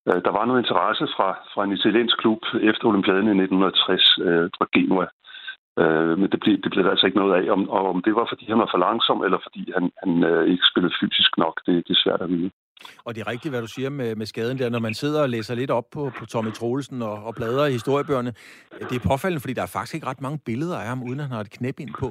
[0.08, 4.50] Øh, der var noget interesse fra, fra en italiensk klub efter olympiaden i 1960 øh,
[4.56, 5.06] fra Genua.
[5.82, 7.52] Øh, men det blev, det blev der altså ikke noget af.
[7.52, 10.44] Om, og om det var, fordi han var for langsom, eller fordi han, han øh,
[10.52, 12.50] ikke spillede fysisk nok, det, det er svært at vide.
[13.04, 15.28] Og det er rigtigt, hvad du siger med, med skaden der, når man sidder og
[15.28, 18.32] læser lidt op på, på Tommy Troelsen og, og bladrer i historiebøgerne.
[18.90, 21.26] Det er påfaldende, fordi der er faktisk ikke ret mange billeder af ham, uden at
[21.26, 22.08] han har et knæbind på.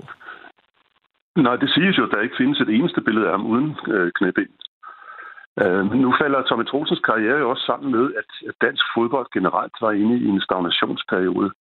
[1.36, 4.12] Nej, det siges jo, at der ikke findes et eneste billede af ham uden øh,
[4.19, 4.54] knæbind.
[5.62, 9.75] Øh, nu falder Tommy Troelsens karriere jo også sammen med, at, at dansk fodbold generelt
[9.82, 11.51] var inde i en stagnationsperiode.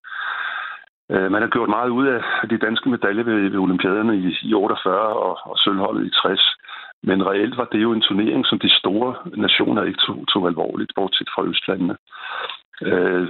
[1.12, 4.54] Øh, man har gjort meget ud af de danske medaljer ved, ved olympiaderne i, i
[4.54, 6.56] 48 og, og sølvholdet i 60.
[7.08, 10.92] Men reelt var det jo en turnering, som de store nationer ikke tog, tog alvorligt,
[10.96, 11.96] bortset fra Østlandene.
[12.82, 13.28] Øh,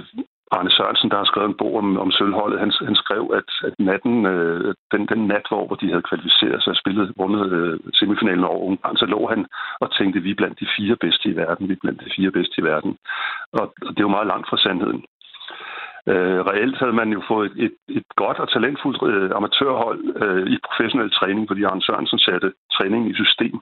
[0.51, 3.73] Arne Sørensen, der har skrevet en bog om, om sølvholdet, han, han skrev, at, at
[3.79, 7.79] natten, øh, den, den nat, hvor, hvor de havde kvalificeret sig og spillet vundet øh,
[7.93, 9.45] semifinalen over Ungarn, så lå han
[9.79, 12.31] og tænkte, vi er blandt de fire bedste i verden, vi er blandt de fire
[12.31, 12.97] bedste i verden.
[13.53, 15.03] Og, og det er jo meget langt fra sandheden.
[16.11, 20.45] Øh, reelt havde man jo fået et, et, et godt og talentfuldt øh, amatørhold øh,
[20.53, 23.59] i professionel træning, fordi Arne Sørensen satte træningen i system.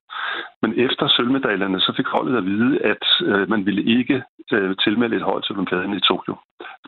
[0.62, 5.16] Men efter sølvmedaljerne, så fik holdet at vide, at øh, man ville ikke øh, tilmelde
[5.16, 6.36] et hold til Olympiaden i Tokyo.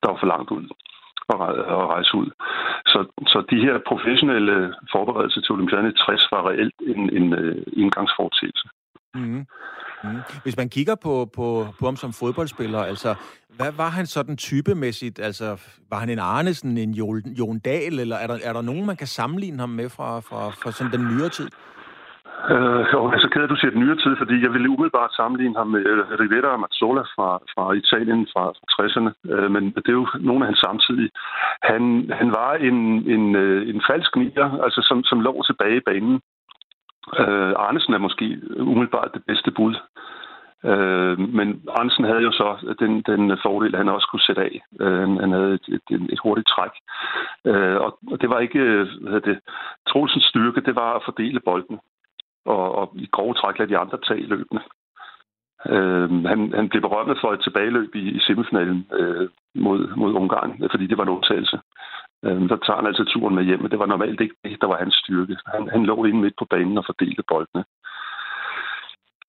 [0.01, 0.65] Der var for langt ud
[1.29, 2.29] at rejse ud.
[2.85, 7.33] Så, så de her professionelle forberedelser til Olympiaden i 60 var reelt en, en,
[7.81, 7.91] en
[8.43, 8.74] øh.
[9.15, 9.45] Mm.
[10.03, 10.19] Mm.
[10.43, 13.15] Hvis man kigger på, på, på ham som fodboldspiller, altså,
[13.57, 15.19] hvad var han sådan typemæssigt?
[15.19, 15.45] Altså,
[15.89, 16.93] var han en Arnesen, en
[17.39, 20.49] Jon Dahl, eller er der, er der nogen, man kan sammenligne ham med fra, fra,
[20.49, 21.49] fra sådan den nyere tid?
[22.53, 24.51] Øh, jo, jeg er så ked af, at du siger den nyere tid, fordi jeg
[24.53, 29.11] ville umiddelbart sammenligne ham med øh, Rivetta og Mazzola fra, fra Italien fra, fra 60'erne,
[29.33, 31.11] øh, men det er jo nogle af hans samtidige.
[31.71, 31.81] Han,
[32.19, 32.77] han var en,
[33.15, 36.15] en, øh, en falsk nier, altså som, som lå tilbage i banen.
[37.19, 39.75] Øh, Arnesen er måske umiddelbart det bedste bud.
[40.65, 44.61] Øh, men Arnesen havde jo så den, den fordel, at han også kunne sætte af.
[44.79, 46.71] Øh, han havde et, et, et hurtigt træk.
[47.49, 47.77] Uh,
[48.11, 49.39] og det var ikke hvad det,
[49.89, 51.79] Troelsens styrke, det var at fordele bolden.
[52.45, 54.61] og, og i grove træk lade de andre tage løbende.
[55.69, 60.69] Øh, han, han blev berømmet for et tilbageløb i, i semifinalen øh, mod, mod Ungarn,
[60.71, 61.59] fordi det var en undtagelse.
[62.25, 64.67] Øh, der tager han altså turen med hjem, men det var normalt ikke det, der
[64.67, 65.37] var hans styrke.
[65.53, 67.63] Han, han lå inde midt på banen og fordelte boldene.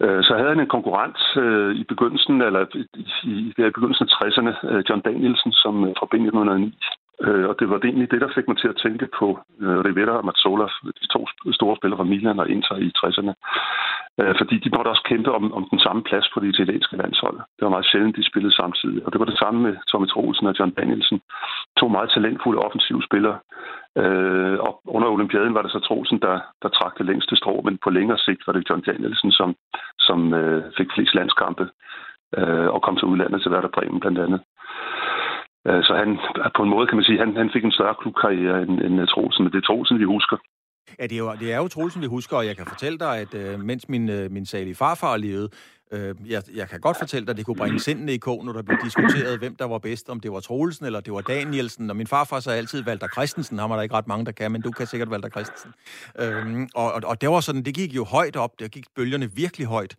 [0.05, 4.13] Øh, så havde han en konkurrent øh, i begyndelsen, eller i, i, i begyndelsen af
[4.17, 6.79] 60'erne, øh, John Danielsen, som øh, fra 1909
[7.25, 9.27] Øh, og det var det egentlig det, der fik mig til at tænke på
[9.61, 10.67] øh, Rivera og Mazzola,
[11.01, 11.21] de to
[11.59, 13.33] store spillere fra Milan og Inter i 60'erne.
[14.21, 17.37] Øh, fordi de måtte også kæmpe om, om den samme plads på det italienske landshold.
[17.57, 19.07] Det var meget sjældent, de spillede samtidig.
[19.07, 21.21] Og det var det samme med Tommy Troelsen og John Danielsen.
[21.79, 23.39] To meget talentfulde offensive spillere.
[24.01, 27.79] Øh, og under olympiaden var det så Troelsen, der, der trak det længste strå, men
[27.85, 29.55] på længere sigt var det John Danielsen, som,
[29.99, 31.65] som øh, fik flest landskampe
[32.39, 34.41] øh, og kom til udlandet til Werder Bremen blandt andet.
[35.69, 36.11] Øh, så han,
[36.57, 39.07] på en måde kan man sige, han, han fik en større klubkarriere end, end øh,
[39.13, 40.37] Troelsen, men det er Troelsen, vi husker.
[40.99, 43.19] Ja, det er jo, det er jo Troelsen, vi husker, og jeg kan fortælle dig,
[43.19, 45.49] at øh, mens min, øh, min salige farfar levede,
[45.93, 48.53] øh, jeg, jeg kan godt fortælle dig, at det kunne bringe sindene i kog, når
[48.53, 51.91] der blev diskuteret, hvem der var bedst, om det var Troelsen eller det var Danielsen.
[51.91, 54.53] Og min farfar så altid Valter Christensen, ham er der ikke ret mange, der kan,
[54.53, 55.73] men du kan sikkert Valter Christensen.
[56.21, 59.31] Øh, og, og, og det var sådan, det gik jo højt op, det gik bølgerne
[59.35, 59.97] virkelig højt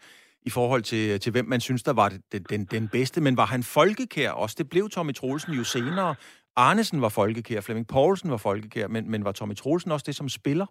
[0.50, 3.22] i forhold til, til hvem man synes, der var den, den, den bedste.
[3.22, 4.56] Men var han folkekær også?
[4.62, 6.16] Det blev Tommy Troelsen jo senere.
[6.56, 10.30] Arnesen var folkekær, Flemming Poulsen var folkekær, men, men var Tommy Troelsen også det som
[10.30, 10.68] spiller?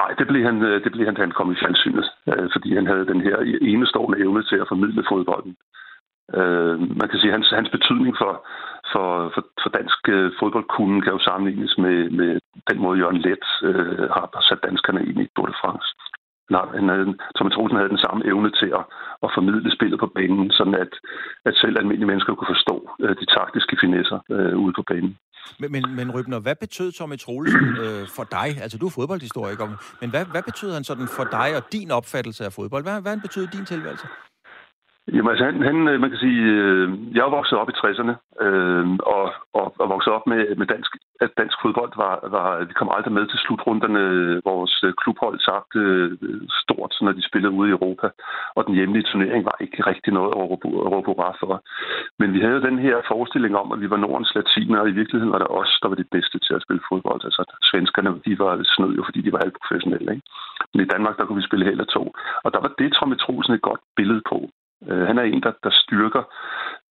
[0.00, 2.74] Nej, det blev han, øh, det blev han da han kom i fjernsynet, øh, fordi
[2.74, 3.36] han havde den her
[3.72, 5.56] enestående evne til at formidle fodbolden.
[6.38, 8.32] Øh, man kan sige, at hans, hans betydning for,
[8.92, 13.46] for, for, for dansk øh, fodboldkunden kan jo sammenlignes med, med den måde, Jørgen Let
[13.68, 15.88] øh, har sat danskerne ind i Tour de France.
[16.50, 18.84] Nej, han havde, Thomas Troelsen havde den samme evne til at,
[19.24, 20.92] at formidle spillet på banen, sådan at,
[21.48, 25.12] at selv almindelige mennesker kunne forstå øh, de taktiske finesser øh, ude på banen.
[25.60, 28.48] Men, men, men Rybner, hvad betød Tommy Troelsen øh, for dig?
[28.64, 29.66] Altså, du er fodboldhistoriker,
[30.00, 32.82] men hvad, hvad betød han sådan for dig og din opfattelse af fodbold?
[32.84, 34.06] Hvad, hvad betød din tilværelse?
[35.12, 38.14] Jamen altså, han, han, øh, man kan sige, øh, jeg er vokset op i 60'erne,
[38.46, 39.24] øh, og,
[39.58, 40.90] og, og vokset op med, med dansk,
[41.20, 44.02] at dansk fodbold var, var, vi kom aldrig med til slutrunderne.
[44.50, 48.06] Vores øh, klubhold sagte øh, stort, når de spillede ude i Europa,
[48.56, 51.54] og den hjemlige turnering var ikke rigtig noget at råbe for.
[52.18, 55.32] Men vi havde den her forestilling om, at vi var Nordens latiner, og i virkeligheden
[55.32, 57.20] var det os, der var de bedste til at spille fodbold.
[57.24, 60.10] Altså, svenskerne, de var snød jo, fordi de var halvprofessionelle.
[60.14, 60.26] Ikke?
[60.74, 62.02] Men i Danmark, der kunne vi spille heller to.
[62.44, 64.38] Og der var det, Tommy Troelsen, et godt billede på.
[64.90, 66.22] Øh, han er en, der, der styrker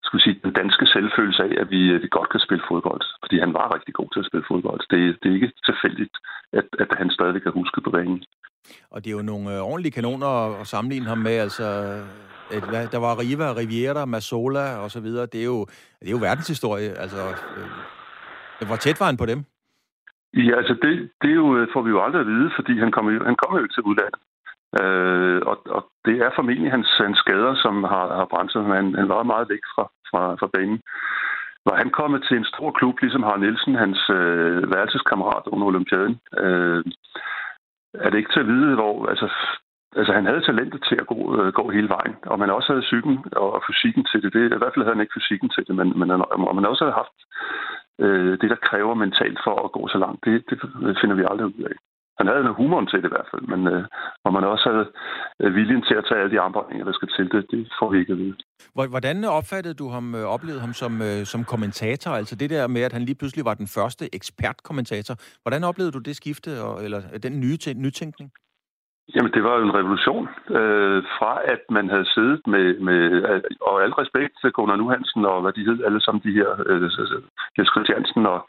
[0.04, 3.02] skal sige, den danske selvfølelse af, at vi, at vi godt kan spille fodbold.
[3.22, 4.80] Fordi han var rigtig god til at spille fodbold.
[4.92, 6.14] Det, det er ikke tilfældigt,
[6.52, 8.24] at, at han stadig kan huske på banen.
[8.90, 11.36] Og det er jo nogle øh, ordentlige kanoner at sammenligne ham med.
[11.46, 11.66] Altså,
[12.56, 15.26] et, hvad, der var Riva, Riviera, Masola og så videre.
[15.32, 15.60] Det er jo,
[16.00, 16.90] det er jo verdenshistorie.
[17.04, 17.22] Altså,
[18.60, 19.40] øh, hvor tæt var han på dem?
[20.34, 23.10] Ja, altså det, det er jo, får vi jo aldrig at vide, fordi han kommer
[23.12, 24.20] jo, han kommer jo ikke til udlandet.
[24.80, 29.08] Øh, og, og det er formentlig hans, hans skader, som har, har brændt Han, han
[29.08, 30.80] var meget væk fra, fra, fra banen.
[31.66, 36.16] Var han kommet til en stor klub, ligesom har Nielsen, hans øh, værelseskammerat under Olympiaden,
[36.44, 36.84] øh,
[37.94, 39.06] er det ikke til at vide, hvor...
[39.06, 39.28] Altså,
[39.96, 42.88] altså han havde talentet til at gå, øh, gå hele vejen, og man også havde
[42.88, 44.32] psyken og fysikken til det.
[44.32, 44.44] det.
[44.44, 47.00] I hvert fald havde han ikke fysikken til det, men, men og man også havde
[47.02, 47.18] haft
[48.04, 50.24] øh, det, der kræver mentalt for at gå så langt.
[50.24, 50.58] Det, det
[51.00, 51.76] finder vi aldrig ud af.
[52.18, 53.84] Han havde noget humoren til det i hvert fald, men øh,
[54.24, 54.86] om man også havde
[55.42, 57.98] øh, viljen til at tage alle de armbåndinger, der skal til det, det får vi
[57.98, 58.36] ikke at vide.
[58.94, 62.10] Hvordan opfattede du ham, øh, oplevede ham som, øh, som kommentator?
[62.10, 65.14] Altså det der med, at han lige pludselig var den første ekspertkommentator.
[65.42, 68.30] Hvordan oplevede du det skifte, og, eller den nye nytænkning?
[69.14, 70.28] Jamen, det var jo en revolution.
[70.58, 73.00] Øh, fra at man havde siddet med, med
[73.60, 76.90] og al respekt til Gunnar Nuhansen og hvad de hed, alle sammen de her, øh,
[77.58, 78.48] Jens Christiansen og,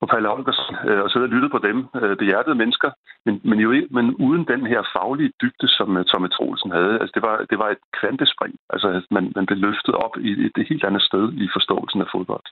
[0.00, 2.90] og Palle Holgersen, øh, og sidde og lytte på dem, øh, behjertede mennesker,
[3.26, 6.94] men, men, jo, men uden den her faglige dybde, som øh, uh, Tommy Troelsen havde.
[7.00, 8.54] Altså, det var, det var et kvantespring.
[8.74, 12.46] Altså, man, man blev løftet op i et helt andet sted i forståelsen af fodbold.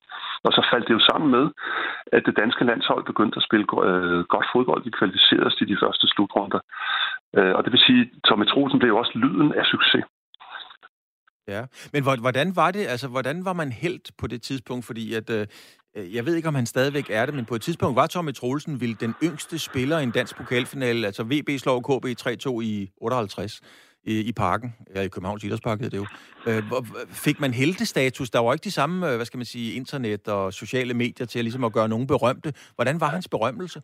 [0.47, 1.45] Og så faldt det jo sammen med,
[2.17, 4.85] at det danske landshold begyndte at spille øh, godt fodbold.
[4.85, 6.61] De kvalificerede sig til de første slutrunder.
[7.39, 10.05] Øh, og det vil sige, at Tommy Troelsen blev også lyden af succes.
[11.49, 14.85] Ja, men hvordan var det, altså hvordan var man helt på det tidspunkt?
[14.85, 15.47] Fordi at, øh,
[15.97, 18.81] jeg ved ikke, om han stadigvæk er det, men på et tidspunkt var Tommy Troelsen
[18.81, 23.61] vil den yngste spiller i en dansk pokalfinale, altså VB slår KB 3-2 i 58
[24.05, 26.07] i, i parken, ja, i Københavns Idrætspark det jo.
[26.47, 26.63] Øh,
[27.09, 28.31] fik man heltestatus?
[28.31, 31.39] Der var ikke de samme, øh, hvad skal man sige, internet og sociale medier til
[31.39, 32.53] at, ligesom at gøre nogen berømte.
[32.75, 33.83] Hvordan var hans berømmelse?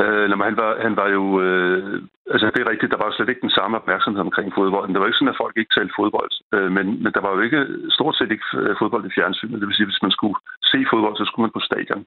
[0.00, 1.24] Øh, når man, han, var, han var jo...
[1.46, 4.92] Øh, altså, det er rigtigt, der var slet ikke den samme opmærksomhed omkring fodbolden.
[4.92, 6.32] Det var ikke sådan, at folk ikke talte fodbold.
[6.54, 7.60] Øh, men, men der var jo ikke
[7.96, 9.60] stort set ikke øh, fodbold i fjernsynet.
[9.60, 10.36] Det vil sige, hvis man skulle
[10.72, 12.04] se fodbold, så skulle man på stadion.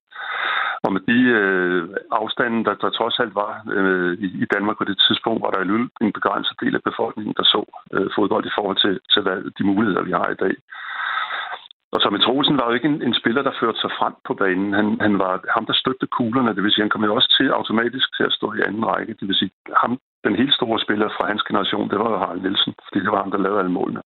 [0.86, 1.84] Og med de øh,
[2.22, 5.62] afstanden, der, der trods alt var øh, i, i Danmark på det tidspunkt, var der
[6.02, 7.62] en begrænset del af befolkningen, der så
[7.94, 10.56] øh, fodbold i forhold til, til hvad, de muligheder, vi har i dag.
[11.94, 14.74] Og Tommy Troelsen var jo ikke en, en spiller, der førte sig frem på banen.
[14.80, 16.56] Han, han var ham, der støttede kuglerne.
[16.56, 19.14] Det vil sige, han kom jo også til automatisk til at stå i anden række.
[19.20, 19.52] Det vil sige,
[19.84, 19.92] ham,
[20.26, 23.22] den helt store spiller fra hans generation, det var jo Harald Nielsen, fordi det var
[23.24, 24.02] ham, der lavede alle målene.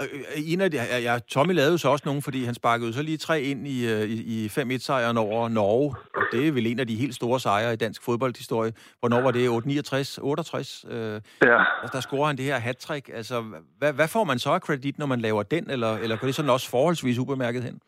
[0.00, 0.76] Øh, en af de,
[1.08, 3.92] ja, Tommy lavede jo så også nogen, fordi han sparkede så lige tre ind i,
[3.92, 5.94] øh, i, i 5-1-sejren over Norge.
[6.14, 8.72] Og det er vel en af de helt store sejre i dansk fodboldhistorie.
[9.00, 9.48] Hvornår var det?
[9.48, 10.18] 68?
[10.22, 10.84] 68?
[10.90, 11.58] Øh, ja.
[11.82, 13.16] Altså, der scorer han det her hat -trick.
[13.16, 13.44] Altså,
[13.78, 15.70] hvad, hvad får man så af kredit, når man laver den?
[15.70, 17.80] Eller, eller går det sådan også forholdsvis ubemærket hen?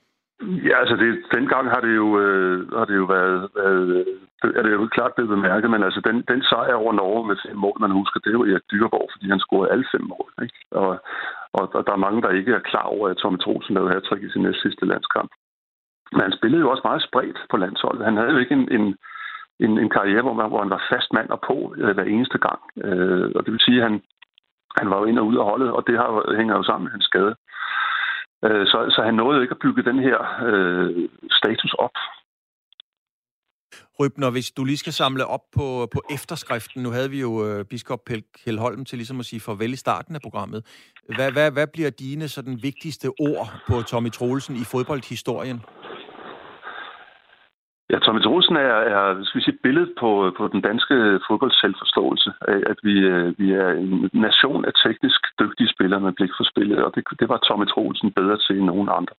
[0.68, 4.06] Ja, altså det, dengang har det jo, øh, har det jo været, været øh,
[4.58, 7.56] er det jo klart blevet bemærket, men altså den, den sejr over Norge med fem
[7.56, 10.30] mål, man husker, det var Erik Dyreborg, fordi han scorede alle fem mål.
[10.42, 10.58] Ikke?
[10.70, 10.90] Og,
[11.52, 14.22] og, og der er mange, der ikke er klar over, at Tommy Troelsen lavede hat
[14.22, 15.30] i sin næste sidste landskamp.
[16.12, 18.04] Men han spillede jo også meget spredt på landsholdet.
[18.04, 18.96] Han havde jo ikke en, en,
[19.60, 22.38] en, en karriere, hvor, man, hvor han var fast mand og på øh, hver eneste
[22.38, 22.60] gang.
[22.84, 24.02] Øh, og det vil sige, at han,
[24.78, 26.92] han var jo ind og ud af holdet, og det har, hænger jo sammen med
[26.92, 27.34] hans skade.
[28.44, 31.96] Øh, så, så han nåede ikke at bygge den her øh, status op.
[34.00, 36.82] Rybner, hvis du lige skal samle op på, på efterskriften.
[36.82, 38.00] Nu havde vi jo øh, biskop
[38.38, 40.60] Kjell Holm til ligesom at sige farvel i starten af programmet.
[41.16, 45.60] Hvad, hvad, hvad bliver dine sådan, vigtigste ord på Tommy Troelsen i fodboldhistorien?
[47.92, 51.60] Ja, Tommy Troelsen er, er skal vi sige, et billede på, på den danske fodbolds
[51.60, 52.30] selvforståelse.
[52.72, 56.78] At vi, øh, vi er en nation af teknisk dygtige spillere med blik for spillet,
[56.84, 59.14] og det, det var Tommy Troelsen bedre til end nogen andre.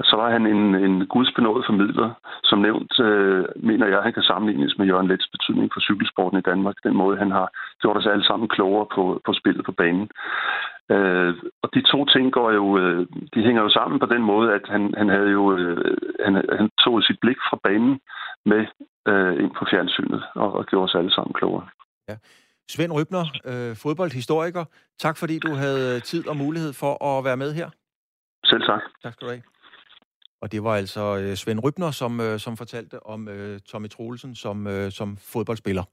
[0.00, 2.10] Så var han en, en gudsbenået formidler.
[2.44, 6.38] Som nævnt, øh, mener jeg, at han kan sammenlignes med Jørgen Lets betydning for cykelsporten
[6.38, 6.76] i Danmark.
[6.84, 7.48] Den måde, han har
[7.80, 10.08] gjort os alle sammen klogere på, på spillet på banen.
[10.90, 14.54] Øh, og de to ting går jo, øh, de hænger jo sammen på den måde,
[14.54, 18.00] at han, han havde jo, øh, han, han tog sit blik fra banen
[18.46, 18.62] med
[19.08, 21.66] øh, ind på fjernsynet og, og gjorde os alle sammen klogere.
[22.08, 22.16] Ja.
[22.68, 24.64] Svend Rybner, øh, fodboldhistoriker.
[24.98, 27.68] Tak fordi du havde tid og mulighed for at være med her.
[28.44, 28.82] Selv tak.
[29.02, 29.42] Tak skal du have.
[30.42, 34.34] Og det var altså øh, Svend Rybner, som, øh, som fortalte om øh, Tommy Troelsen
[34.34, 35.84] som, øh, som fodboldspiller.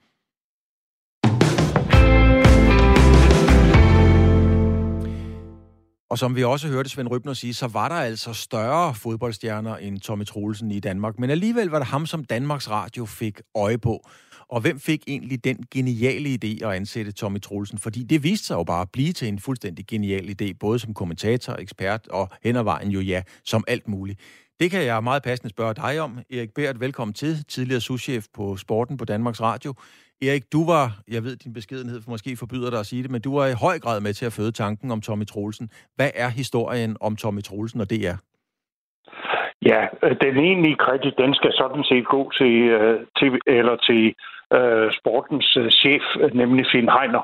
[6.10, 10.00] Og som vi også hørte Svend Rybner sige, så var der altså større fodboldstjerner end
[10.00, 11.20] Tommy Troelsen i Danmark.
[11.20, 14.08] Men alligevel var det ham, som Danmarks Radio fik øje på.
[14.50, 17.78] Og hvem fik egentlig den geniale idé at ansætte Tommy Troelsen?
[17.78, 20.94] Fordi det viste sig jo bare at blive til en fuldstændig genial idé, både som
[20.94, 24.20] kommentator, ekspert og hen ad vejen jo ja, som alt muligt.
[24.60, 26.20] Det kan jeg meget passende spørge dig om.
[26.32, 29.74] Erik Bært, velkommen til, tidligere souschef på Sporten på Danmarks Radio.
[30.22, 33.22] Erik, du var, jeg ved, din beskedenhed for måske forbyder dig at sige det, men
[33.22, 35.70] du var i høj grad med til at føde tanken om Tommy Troelsen.
[35.96, 38.16] Hvad er historien om Tommy Troelsen og DR?
[39.66, 44.16] Ja, øh, den egentlige kredit, den skal sådan set gå til, øh, til, eller til
[44.58, 47.24] uh, sportens øh, chef, nemlig Finn Heiner.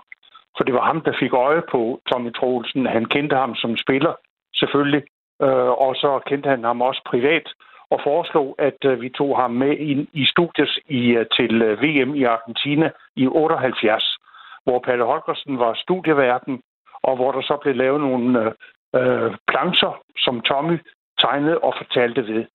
[0.58, 2.86] For det var ham, der fik øje på Tommy Troelsen.
[2.86, 4.14] Han kendte ham som spiller,
[4.56, 5.04] selvfølgelig,
[5.40, 7.48] uh, og så kendte han ham også privat
[7.90, 11.82] og foreslog, at uh, vi tog ham med ind i studiet i, uh, til uh,
[11.82, 14.18] VM i Argentina i 78,
[14.64, 16.62] hvor Palle Holgersen var studieverden,
[17.04, 18.54] og hvor der så blev lavet nogle
[18.98, 20.78] uh, plancher, som Tommy
[21.26, 22.46] tegnede og fortalte ved.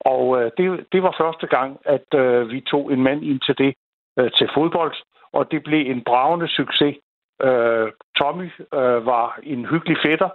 [0.00, 3.58] Og øh, det, det var første gang, at øh, vi tog en mand ind til
[3.58, 3.74] det,
[4.18, 4.94] øh, til fodbold,
[5.32, 6.96] og det blev en bravende succes.
[7.42, 10.28] Øh, Tommy øh, var en hyggelig fætter,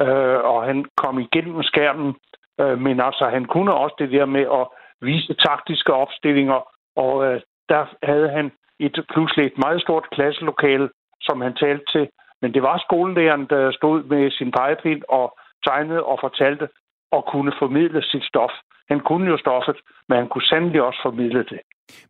[0.00, 2.14] øh, og han kom igennem skærmen
[2.60, 4.66] Øh, men altså, han kunne også det der med at
[5.00, 6.60] vise taktiske opstillinger,
[6.96, 10.88] og øh, der havde han et pludselig et meget stort klasselokale,
[11.20, 12.08] som han talte til.
[12.42, 16.68] Men det var skolelæreren, der stod med sin pegepind og tegnede og fortalte
[17.10, 18.50] og kunne formidle sit stof.
[18.88, 19.76] Han kunne jo stoffet,
[20.08, 21.60] men han kunne sandelig også formidle det.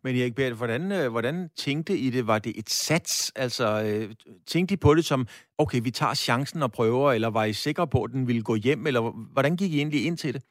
[0.03, 2.27] Men Erik Bert, hvordan, øh, hvordan tænkte I det?
[2.27, 3.31] Var det et sats?
[3.35, 4.15] Altså, øh,
[4.47, 5.21] tænkte I på det som,
[5.57, 8.55] okay, vi tager chancen og prøver, eller var I sikre på, at den ville gå
[8.55, 9.01] hjem, eller
[9.33, 10.43] hvordan gik I egentlig ind til det?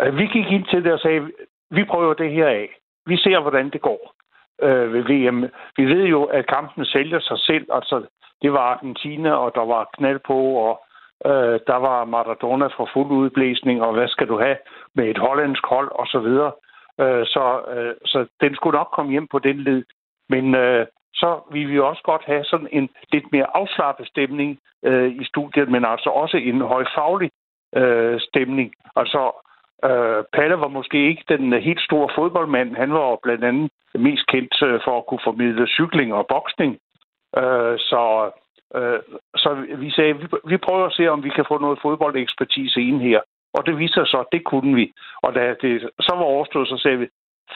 [0.00, 1.20] Øh, vi gik ind til det og sagde,
[1.70, 2.68] vi prøver det her af.
[3.06, 4.14] Vi ser, hvordan det går
[4.62, 5.40] øh, ved VM.
[5.76, 7.66] Vi ved jo, at kampen sælger sig selv.
[7.72, 8.06] Altså,
[8.42, 10.82] det var Argentina, og der var knald på, og
[11.26, 14.56] øh, der var Maradona for fuld udblæsning, og hvad skal du have
[14.94, 16.52] med et hollandsk hold, og så videre.
[17.00, 19.82] Øh, så, øh, så den skulle nok komme hjem på den led.
[20.28, 25.10] Men øh, så vil vi også godt have sådan en lidt mere afslappet stemning øh,
[25.20, 27.30] i studiet, men altså også en højfaglig
[27.76, 28.72] øh, stemning.
[28.96, 29.32] Altså
[29.84, 32.76] Øh, Palle var måske ikke den helt store fodboldmand.
[32.76, 36.78] Han var blandt andet mest kendt øh, for at kunne formidle cykling og boksning.
[37.36, 38.30] Øh, så,
[38.76, 39.00] Øh,
[39.36, 43.00] så vi sagde, vi, vi prøver at se, om vi kan få noget fodboldekspertise ind
[43.00, 43.20] her.
[43.54, 44.92] Og det viste sig så, at det kunne vi.
[45.22, 47.08] Og da det så var overstået, så sagde vi,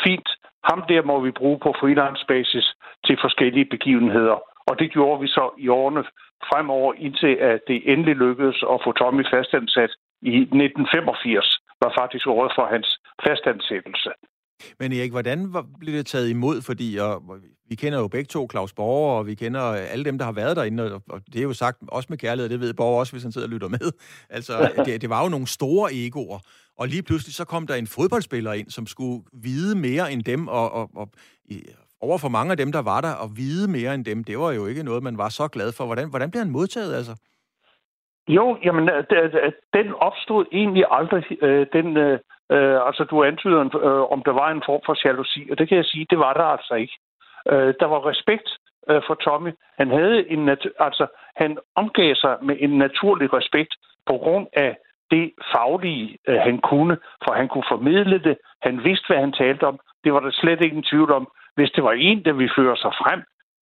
[0.04, 0.28] fint,
[0.64, 2.66] ham der må vi bruge på freelance basis
[3.06, 4.38] til forskellige begivenheder.
[4.68, 6.04] Og det gjorde vi så i årene
[6.50, 9.92] fremover, indtil at det endelig lykkedes at få Tommy fastansat
[10.22, 14.10] i 1985, var faktisk året for hans fastansættelse.
[14.80, 16.62] Men Erik, hvordan blev det taget imod?
[16.62, 17.22] Fordi og,
[17.68, 20.56] vi kender jo begge to Claus Borger, og vi kender alle dem, der har været
[20.56, 23.32] derinde, og det er jo sagt også med kærlighed, det ved Borger også, hvis han
[23.32, 23.92] sidder og lytter med.
[24.30, 26.38] Altså, det, det var jo nogle store egoer,
[26.78, 30.48] og lige pludselig så kom der en fodboldspiller ind, som skulle vide mere end dem,
[30.48, 31.08] og, og, og
[32.00, 34.52] over for mange af dem, der var der, og vide mere end dem, det var
[34.52, 35.86] jo ikke noget, man var så glad for.
[35.86, 37.14] Hvordan, hvordan blev han modtaget, altså?
[38.28, 41.42] Jo, jamen, øh, øh, den opstod egentlig aldrig.
[41.42, 42.18] Øh, den, øh,
[42.86, 45.84] altså, du antyder, øh, om der var en form for jalousi, og det kan jeg
[45.84, 46.96] sige, det var der altså ikke.
[47.50, 48.48] Øh, der var respekt
[48.90, 49.52] øh, for Tommy.
[49.78, 50.48] Han havde en
[50.78, 51.06] altså,
[51.36, 53.74] han omgav sig med en naturlig respekt
[54.06, 54.76] på grund af
[55.10, 58.36] det faglige, øh, han kunne, for han kunne formidle det.
[58.62, 59.78] Han vidste, hvad han talte om.
[60.04, 61.28] Det var der slet ikke en tvivl om.
[61.54, 63.20] Hvis det var en, der ville føre sig frem,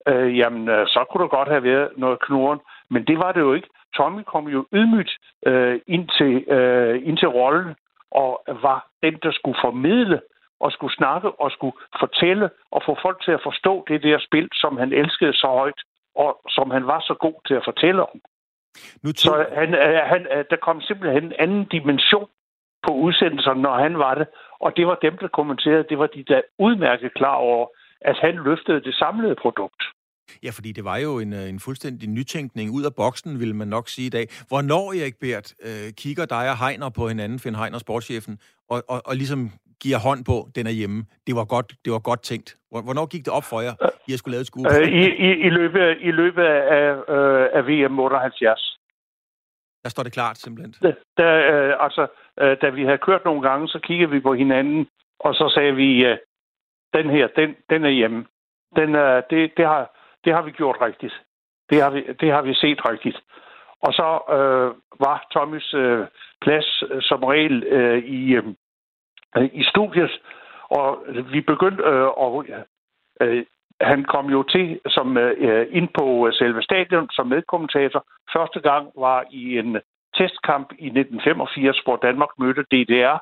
[0.08, 2.60] øh, jamen, øh, så kunne der godt have været noget knuren.
[2.90, 3.68] Men det var det jo ikke.
[3.96, 5.12] Tommy kom jo ydmygt
[5.46, 7.74] øh, ind, til, øh, ind til rollen,
[8.10, 10.20] og var den, der skulle formidle
[10.60, 14.48] og skulle snakke og skulle fortælle og få folk til at forstå det der spil,
[14.52, 15.80] som han elskede så højt,
[16.14, 18.20] og som han var så god til at fortælle om.
[19.02, 19.34] Nu tog...
[19.34, 22.28] Så han, øh, han, øh, der kom simpelthen en anden dimension
[22.86, 24.26] på udsendelserne, når han var det.
[24.60, 27.66] Og det var dem, der kommenterede, det var de der udmærket klar over,
[28.00, 29.82] at han løftede det samlede produkt.
[30.44, 33.68] Ja, fordi det var jo en, øh, en fuldstændig nytænkning ud af boksen, vil man
[33.68, 34.26] nok sige i dag.
[34.48, 39.02] Hvornår, Erik Bert, øh, kigger dig og Heiner på hinanden, Finn Heiner, sportschefen, og, og,
[39.06, 39.50] og ligesom
[39.82, 40.98] giver hånd på, den er hjemme.
[41.26, 42.48] Det var godt, det var godt tænkt.
[42.70, 43.74] Hvornår gik det op for jer,
[44.08, 44.64] I har skulle lave et skue?
[44.74, 48.78] Øh, i, i, i, løbet, I løbet af, øh, af VM 78.
[49.84, 50.74] Der står det klart, simpelthen.
[50.82, 52.06] Da, da, øh, altså,
[52.40, 54.86] øh, da vi havde kørt nogle gange, så kiggede vi på hinanden,
[55.20, 56.16] og så sagde vi, øh,
[56.94, 58.26] den her, den, den er hjemme.
[58.76, 59.82] Den, øh, det, det, har,
[60.24, 61.22] det har vi gjort rigtigt.
[61.70, 63.20] Det har vi, det har vi set rigtigt.
[63.80, 66.06] Og så øh, var Tommys øh,
[66.40, 68.44] plads øh, som regel øh, i, øh,
[69.52, 70.20] i studiet,
[70.68, 72.66] og vi begyndte øh, at...
[73.20, 73.44] Øh,
[73.80, 78.06] han kom jo til som øh, ind på øh, selve stadion som medkommentator.
[78.32, 79.76] Første gang var i en
[80.16, 83.18] testkamp i 1985, hvor Danmark mødte DDR.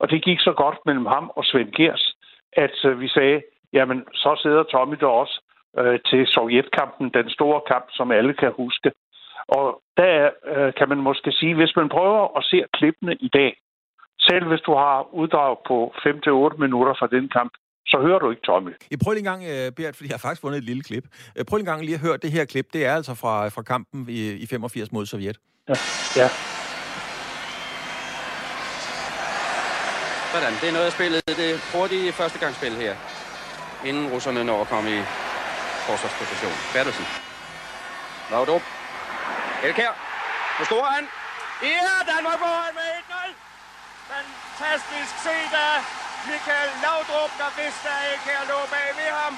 [0.00, 2.14] Og det gik så godt mellem ham og Svend Gers,
[2.52, 3.42] at øh, vi sagde,
[3.72, 5.40] jamen så sidder Tommy der også
[5.80, 8.90] øh, til Sovjetkampen, den store kamp, som alle kan huske.
[9.48, 9.66] Og
[9.96, 13.52] der øh, kan man måske sige, hvis man prøver at se klippene i dag,
[14.28, 17.52] selv hvis du har uddrag på 5-8 minutter fra den kamp,
[17.86, 18.72] så hører du ikke Tommy.
[18.90, 21.04] Jeg prøver lige en gang, øh, Bert, fordi jeg har faktisk fundet et lille klip.
[21.36, 22.66] Øh, prøv lige en gang lige at høre det her klip.
[22.72, 25.38] Det er altså fra, fra kampen i, i 85 mod Sovjet.
[25.68, 25.74] Ja.
[26.22, 26.28] ja.
[30.32, 31.22] Sådan, det er noget af spillet.
[31.42, 32.94] Det hurtige førstegangsspil her,
[33.88, 35.00] inden russerne når at komme i
[35.88, 36.54] forsvarsposition.
[36.72, 37.06] Bertelsen.
[38.30, 38.64] Laudrup.
[39.66, 39.92] Elkær.
[40.58, 41.04] Nu scorer han.
[41.62, 43.32] Ja, Danmark foran med 1-0.
[44.12, 45.76] Fantastisk set af
[46.30, 49.32] Michael Laudrup, der vidste, at Elkær lå bag ved ham.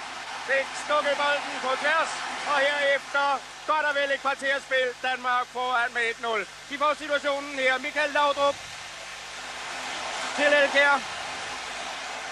[0.48, 2.10] Fik stukket bolden på tværs,
[2.52, 3.28] og herefter
[3.70, 4.88] godt og vel et kvarterspil.
[5.08, 6.48] Danmark foran med 1-0.
[6.70, 7.78] De får situationen her.
[7.78, 8.56] Michael Laudrup
[10.36, 10.94] til Elkær.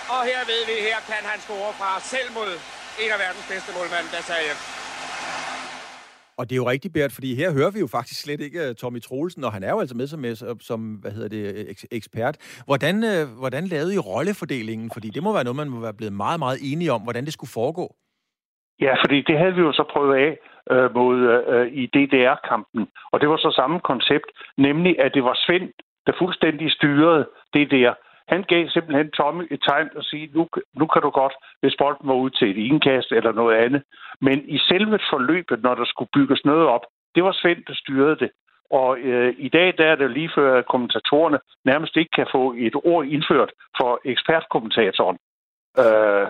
[0.08, 2.60] Og her ved vi, her kan han score fra selv mod
[3.02, 4.52] en af verdens bedste målmænd, der sagde
[6.38, 8.74] og det er jo rigtigt, Bert, fordi her hører vi jo faktisk slet ikke øh,
[8.74, 11.42] Tommy Troelsen, og han er jo altså med som, som hvad hedder det,
[11.98, 12.36] ekspert.
[12.68, 14.88] Hvordan, øh, hvordan lavede I rollefordelingen?
[14.94, 17.32] Fordi det må være noget, man må være blevet meget, meget enige om, hvordan det
[17.32, 17.86] skulle foregå.
[18.80, 20.30] Ja, fordi det havde vi jo så prøvet af
[20.72, 21.18] øh, mod,
[21.54, 22.82] øh, i DDR-kampen,
[23.12, 24.28] og det var så samme koncept,
[24.58, 25.68] nemlig at det var Svend,
[26.06, 27.22] der fuldstændig styrede
[27.54, 27.94] DDR.
[28.28, 32.08] Han gav simpelthen Tommy et tegn og sige, nu, nu kan du godt, hvis bolden
[32.08, 33.82] var ud til et indkast eller noget andet.
[34.20, 38.16] Men i selve forløbet, når der skulle bygges noget op, det var Svend, der styrede
[38.16, 38.30] det.
[38.70, 42.54] Og øh, i dag der er det lige før, at kommentatorerne nærmest ikke kan få
[42.58, 45.18] et ord indført for ekspertkommentatoren.
[45.78, 46.26] Øh,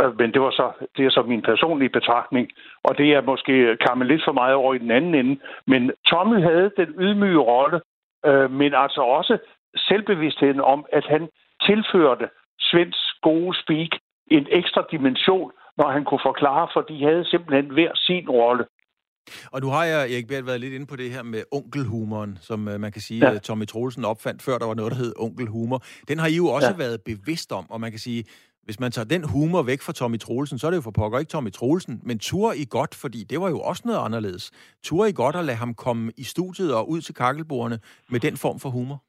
[0.00, 2.50] øh, men det var så, det er så min personlige betragtning,
[2.84, 5.40] og det er måske kammet lidt for meget over i den anden ende.
[5.66, 7.80] Men Tommy havde den ydmyge rolle,
[8.26, 9.38] øh, men altså også
[9.76, 11.28] selvbevidstheden om, at han
[11.66, 12.26] tilførte
[12.58, 13.92] Svends gode speak
[14.30, 18.64] en ekstra dimension, når han kunne forklare, for de havde simpelthen hver sin rolle.
[19.52, 22.68] Og nu har jeg, Erik Bert, været lidt inde på det her med onkelhumoren, som
[22.68, 23.32] uh, man kan sige, ja.
[23.32, 25.82] Øh, Tommy Troelsen opfandt, før der var noget, der hed onkelhumor.
[26.08, 26.76] Den har I jo også ja.
[26.76, 28.24] været bevidst om, og man kan sige,
[28.66, 31.18] hvis man tager den humor væk fra Tommy Troelsen, så er det jo for pokker
[31.18, 34.50] ikke Tommy Troelsen, men tur I godt, fordi det var jo også noget anderledes.
[34.82, 38.36] Tur I godt at lade ham komme i studiet og ud til kakkelbordene med den
[38.36, 39.02] form for humor?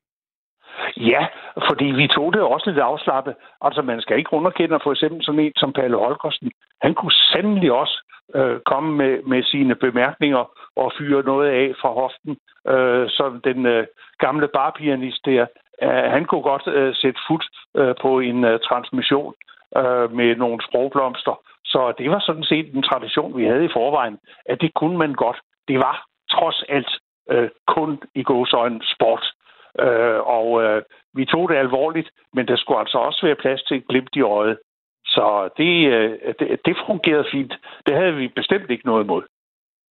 [1.00, 1.28] Ja,
[1.68, 3.36] fordi vi tog det også lidt afslappet.
[3.62, 6.52] Altså, man skal ikke underkende for eksempel sådan en som Palle Holgersen.
[6.82, 8.04] Han kunne sandelig også
[8.36, 12.38] øh, komme med, med sine bemærkninger og fyre noget af fra hoften,
[12.68, 13.88] øh, som den øh,
[14.20, 15.46] gamle barpianist der.
[15.82, 17.46] Øh, han kunne godt øh, sætte fod
[17.78, 19.34] øh, på en øh, transmission
[19.78, 21.42] øh, med nogle sprogblomster.
[21.66, 25.14] Så det var sådan set en tradition, vi havde i forvejen, at det kunne man
[25.14, 25.40] godt.
[25.68, 26.92] Det var trods alt
[27.32, 29.34] øh, kun i gåsøjne sport.
[29.80, 30.82] Øh, og øh,
[31.14, 34.22] vi tog det alvorligt, men der skulle altså også være plads til et glimt i
[34.22, 34.58] øjet.
[35.06, 37.54] Så det, øh, det, det fungerede fint.
[37.86, 39.24] Det havde vi bestemt ikke noget imod.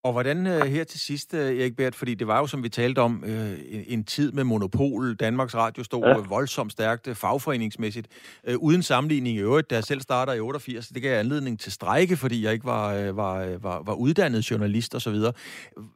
[0.04, 2.68] Og hvordan øh, her til sidst, øh, Erik Bert, fordi det var jo, som vi
[2.68, 3.52] talte om, øh,
[3.94, 5.14] en tid med monopol.
[5.14, 6.14] Danmarks Radio stod ja.
[6.28, 8.08] voldsomt stærkt fagforeningsmæssigt.
[8.58, 12.16] Uden sammenligning i øvrigt, da jeg selv starter i 88, det gav anledning til strejke,
[12.16, 15.14] fordi jeg ikke var, var, var, var uddannet journalist osv.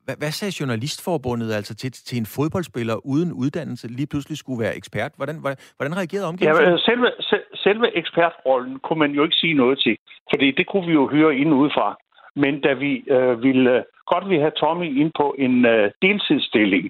[0.05, 4.77] Hvad, hvad sagde Journalistforbundet altså til, til en fodboldspiller uden uddannelse lige pludselig skulle være
[4.77, 5.13] ekspert?
[5.17, 6.65] Hvordan, hvordan, hvordan reagerede omgivelsen?
[6.65, 7.09] Ja, selve,
[7.55, 9.97] selve ekspertrollen kunne man jo ikke sige noget til,
[10.33, 11.97] fordi det kunne vi jo høre ind udefra.
[12.37, 16.89] Men da vi øh, ville øh, godt ville have Tommy ind på en øh, deltidsstilling,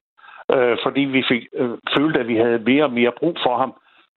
[0.55, 3.73] øh, fordi vi fik øh, følte, at vi havde mere og mere brug for ham,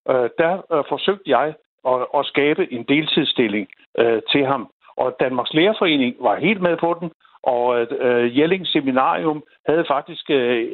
[0.09, 1.53] øh, der øh, forsøgte jeg
[1.87, 3.67] at, at skabe en deltidsstilling
[3.99, 4.69] øh, til ham.
[4.97, 7.11] Og Danmarks Lærerforening var helt med på den,
[7.43, 10.67] og øh, Jelling Seminarium havde faktisk øh,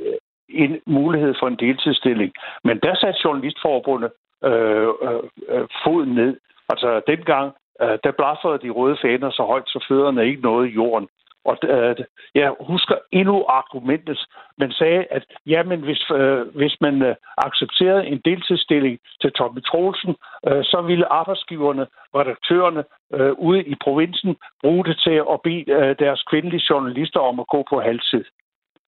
[0.50, 2.34] en mulighed for en deltidsstilling.
[2.64, 4.12] Men der satte Journalistforbundet
[4.44, 5.20] øh, øh,
[5.50, 6.38] øh foden ned.
[6.70, 11.08] Altså dengang, øh, der blaffede de røde faner så højt, så fødderne ikke nåede jorden.
[11.46, 11.96] Og øh,
[12.36, 14.20] jeg husker endnu argumentet.
[14.58, 20.16] Man sagde, at jamen, hvis, øh, hvis man øh, accepterede en deltidsstilling til Tommy Troelsen,
[20.48, 25.96] øh, så ville arbejdsgiverne, redaktørerne øh, ude i provinsen bruge det til at bede øh,
[26.00, 28.26] deres kvindelige journalister om at gå på halvtid.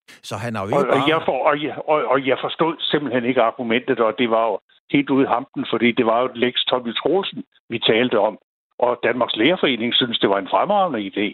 [0.07, 1.09] Så han har jo ikke og, bare...
[1.09, 4.59] jeg for, og, jeg, og, og jeg forstod simpelthen ikke argumentet, og det var jo
[4.91, 8.37] helt ude i hampen, fordi det var jo et Lex Tommy Troelsen, vi talte om.
[8.85, 11.27] Og Danmarks Lærerforening synes, det var en fremragende idé.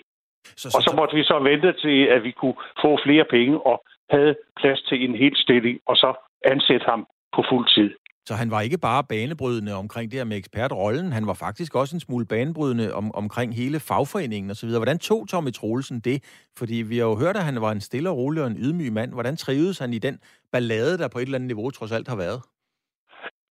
[0.62, 3.56] Så, så, og så måtte vi så vente til, at vi kunne få flere penge
[3.72, 3.78] og
[4.10, 6.10] havde plads til en helt stilling, og så
[6.54, 7.92] ansætte ham på fuld tid.
[8.28, 11.96] Så han var ikke bare banebrydende omkring det her med ekspertrollen, han var faktisk også
[11.96, 14.70] en smule banebrydende om, omkring hele fagforeningen osv.
[14.70, 16.18] Hvordan tog Tommy Troelsen det?
[16.58, 18.94] Fordi vi har jo hørt, at han var en stille og rolig og en ydmyg
[18.94, 19.14] mand.
[19.14, 20.20] Hvordan trivedes han i den
[20.52, 22.40] ballade, der på et eller andet niveau trods alt har været?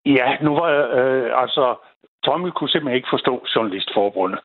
[0.06, 0.68] Ja, nu var
[1.00, 1.64] øh, altså,
[2.24, 4.40] Tommy kunne simpelthen ikke forstå Journalistforbundet.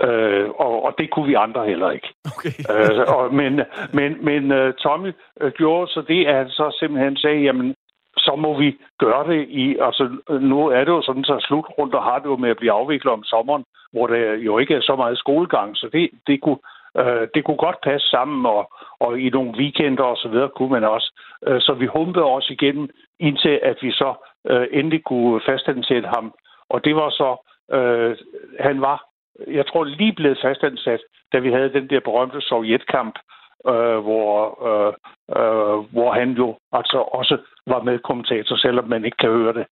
[0.00, 2.08] Øh, og, og det kunne vi andre heller ikke.
[2.36, 2.54] Okay.
[2.72, 3.60] øh, og, men
[3.92, 5.12] men, men uh, Tommy
[5.44, 7.74] uh, gjorde så det, at han så simpelthen sagde, jamen,
[8.16, 9.76] så må vi gøre det i...
[9.80, 13.12] Altså, nu er det jo sådan, så slutrunder har det jo med at blive afviklet
[13.12, 16.58] om sommeren, hvor der jo ikke er så meget skolegang, så det, det kunne...
[17.00, 20.70] Uh, det kunne godt passe sammen, og, og i nogle weekender og så videre kunne
[20.70, 21.12] man også.
[21.46, 22.88] Uh, så vi humpede også igennem,
[23.20, 24.14] indtil at vi så
[24.50, 26.34] uh, endelig kunne fastansætte ham.
[26.72, 27.28] Og det var så,
[27.76, 28.12] uh,
[28.66, 29.12] han var
[29.46, 31.00] jeg tror, lige blevet fastansat,
[31.32, 33.14] da vi havde den der berømte sovjetkamp,
[33.68, 34.34] øh, hvor,
[34.68, 34.92] øh,
[35.38, 39.66] øh, hvor han jo altså også var med kommentator, selvom man ikke kan høre det.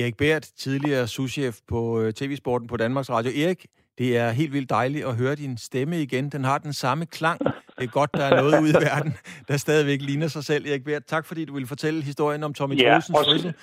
[0.00, 3.30] Erik Bært, tidligere souschef på øh, TV-sporten på Danmarks Radio.
[3.44, 3.66] Erik,
[3.98, 6.30] det er helt vildt dejligt at høre din stemme igen.
[6.30, 7.40] Den har den samme klang.
[7.78, 9.12] Det er godt, der er noget ude i verden,
[9.48, 10.66] der stadigvæk ligner sig selv.
[10.66, 13.54] Erik Bært, tak fordi du ville fortælle historien om Tommy ja, fødsel.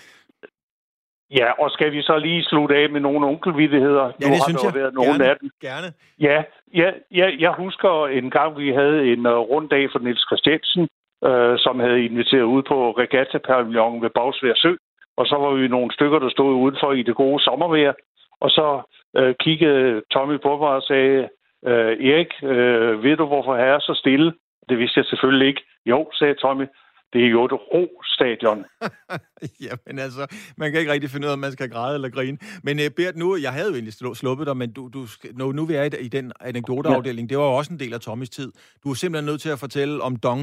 [1.31, 4.03] Ja, og skal vi så lige slutte af med nogle onkelvittigheder?
[4.03, 4.81] Ja, det nu synes har der jeg.
[4.81, 5.49] Været nogle gerne, af dem.
[5.61, 5.87] gerne.
[6.19, 6.43] Ja,
[6.73, 10.87] ja, ja, jeg husker en gang, vi havde en uh, runddag for Niels Christiansen,
[11.27, 14.73] uh, som havde inviteret ud på regatta ved Bagsvær Sø.
[15.17, 17.93] Og så var vi nogle stykker, der stod udenfor i det gode sommervejr.
[18.41, 18.81] Og så
[19.19, 21.29] uh, kiggede Tommy på mig og sagde,
[21.61, 24.33] uh, Erik, uh, ved du, hvorfor her er så stille?
[24.69, 25.63] Det vidste jeg selvfølgelig ikke.
[25.85, 26.65] Jo, sagde Tommy,
[27.13, 28.65] det er jo et ro-stadion.
[29.65, 30.23] Jamen altså,
[30.57, 32.37] man kan ikke rigtig finde ud af, om man skal græde eller grine.
[32.63, 35.01] Men uh, Bert, nu, jeg havde jo egentlig sluppet dig, men du, du,
[35.39, 37.99] nu, nu vi er i, i den anekdoteafdeling, det var jo også en del af
[37.99, 38.51] Tommys tid.
[38.83, 40.41] Du er simpelthen nødt til at fortælle om Dong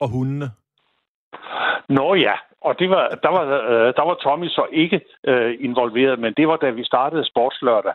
[0.00, 0.50] og hundene.
[1.88, 6.18] Nå ja, og det var, der, var, øh, der var Tommy så ikke øh, involveret,
[6.18, 7.92] men det var da vi startede Sportslørdag.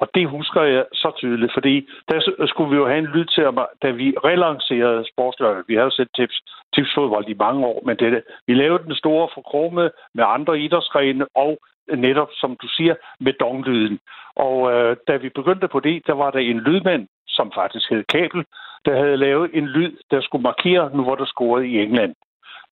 [0.00, 3.44] Og det husker jeg så tydeligt, fordi der skulle vi jo have en lyd til,
[3.82, 5.64] da vi relancerede sportslørdag.
[5.68, 6.42] Vi havde set tips,
[6.74, 11.58] tipsfodbold i mange år, men det, vi lavede den store forkrome med andre idrætsgrene og
[11.96, 13.98] netop, som du siger, med donglyden.
[14.36, 18.04] Og øh, da vi begyndte på det, der var der en lydmand, som faktisk hed
[18.04, 18.44] Kabel,
[18.84, 22.14] der havde lavet en lyd, der skulle markere, nu hvor der scorede i England.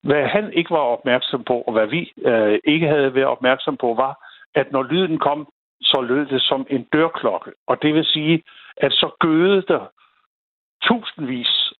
[0.03, 3.93] Hvad han ikke var opmærksom på, og hvad vi øh, ikke havde været opmærksom på,
[3.93, 4.13] var,
[4.55, 5.47] at når lyden kom,
[5.81, 7.51] så lød det som en dørklokke.
[7.67, 8.43] Og det vil sige,
[8.77, 9.85] at så gøde der
[10.83, 11.73] tusindvis,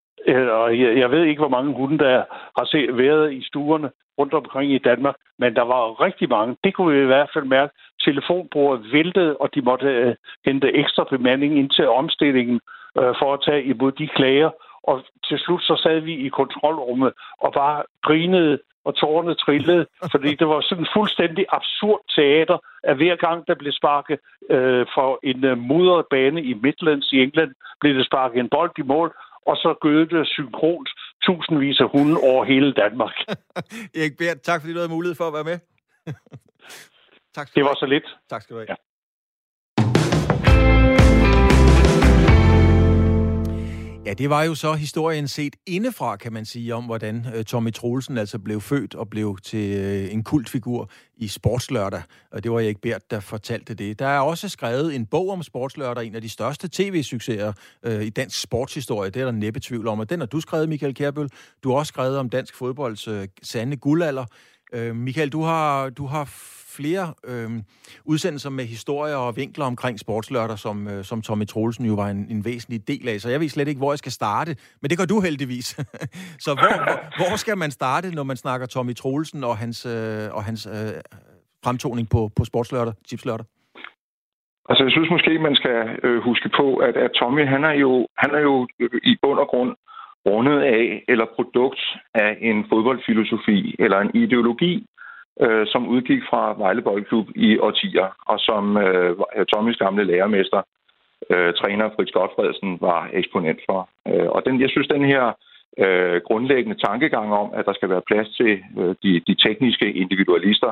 [0.49, 2.23] og jeg, jeg ved ikke, hvor mange hunde, der
[2.57, 6.57] har set, været i stuerne rundt omkring i Danmark, men der var rigtig mange.
[6.63, 7.73] Det kunne vi i hvert fald mærke.
[8.01, 12.59] Telefonbordet væltede, og de måtte øh, hente ekstra bemanding ind til omstillingen
[12.95, 14.49] uh, for at tage imod de klager.
[14.89, 14.95] Og
[15.27, 20.47] til slut så sad vi i kontrolrummet og bare grinede og tårerne trillede, fordi det
[20.47, 24.19] var sådan en fuldstændig absurd teater, at hver gang der blev sparket
[24.49, 28.71] øh, for en øh, mudret bane i Midlands i England, blev det sparket en bold
[28.77, 29.09] i mål,
[29.49, 30.89] og så gød det synkront
[31.25, 33.15] tusindvis af hunde over hele Danmark.
[33.99, 35.59] Erik Bert, tak fordi du havde mulighed for at være med.
[37.37, 38.07] tak det var så lidt.
[38.29, 38.69] Tak skal du have.
[38.69, 38.86] Ja.
[44.07, 47.73] Ja, det var jo så historien set indefra, kan man sige, om hvordan øh, Tommy
[47.73, 52.01] Troelsen altså blev født og blev til øh, en kultfigur i Sportslørdag.
[52.31, 53.99] Og det var Erik Bert, der fortalte det.
[53.99, 57.53] Der er også skrevet en bog om Sportslørdag, en af de største tv-succeser
[57.83, 59.09] øh, i dansk sportshistorie.
[59.09, 59.99] Det er der næppe tvivl om.
[59.99, 61.29] Og den har du skrevet, Michael Kærbøl.
[61.63, 64.25] Du har også skrevet om dansk fodbolds øh, sande guldalder.
[64.73, 66.25] Øh, Michael, du har, du har
[66.77, 67.49] flere øh,
[68.05, 72.27] udsendelser med historier og vinkler omkring sportslørdag, som, øh, som Tommy Troelsen jo var en,
[72.29, 73.19] en væsentlig del af.
[73.19, 74.51] Så jeg ved slet ikke, hvor jeg skal starte.
[74.81, 75.67] Men det gør du heldigvis.
[76.45, 80.35] så hvor, hvor, hvor skal man starte, når man snakker Tommy Troelsen og hans, øh,
[80.37, 81.01] og hans øh,
[81.65, 83.45] fremtoning på, på sportslørdag, tipslørdag?
[84.69, 88.07] Altså, jeg synes måske, man skal øh, huske på, at, at Tommy, han er, jo,
[88.17, 89.71] han er jo øh, i bund og grund
[90.27, 91.81] rundet af eller produkt
[92.13, 94.85] af en fodboldfilosofi eller en ideologi,
[95.41, 99.15] øh, som udgik fra Vejle Boldklub i årtier, og som øh,
[99.53, 100.61] Tommys gamle lærermester,
[101.29, 103.89] øh, træner Fritz Godfredsen, var eksponent for.
[104.07, 105.23] Øh, og den, jeg synes, den her
[105.83, 110.71] øh, grundlæggende tankegang om, at der skal være plads til øh, de, de tekniske individualister,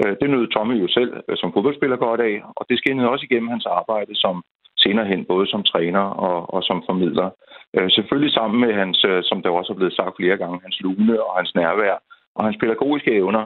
[0.00, 3.26] øh, det nød Tommy jo selv øh, som fodboldspiller godt af, og det skinnede også
[3.30, 4.44] igennem hans arbejde som
[4.84, 7.30] senere hen, både som træner og, og som formidler.
[7.76, 10.80] Øh, selvfølgelig sammen med hans, øh, som der også er blevet sagt flere gange, hans
[10.80, 11.96] lune og hans nærvær
[12.34, 13.44] og hans pædagogiske evner,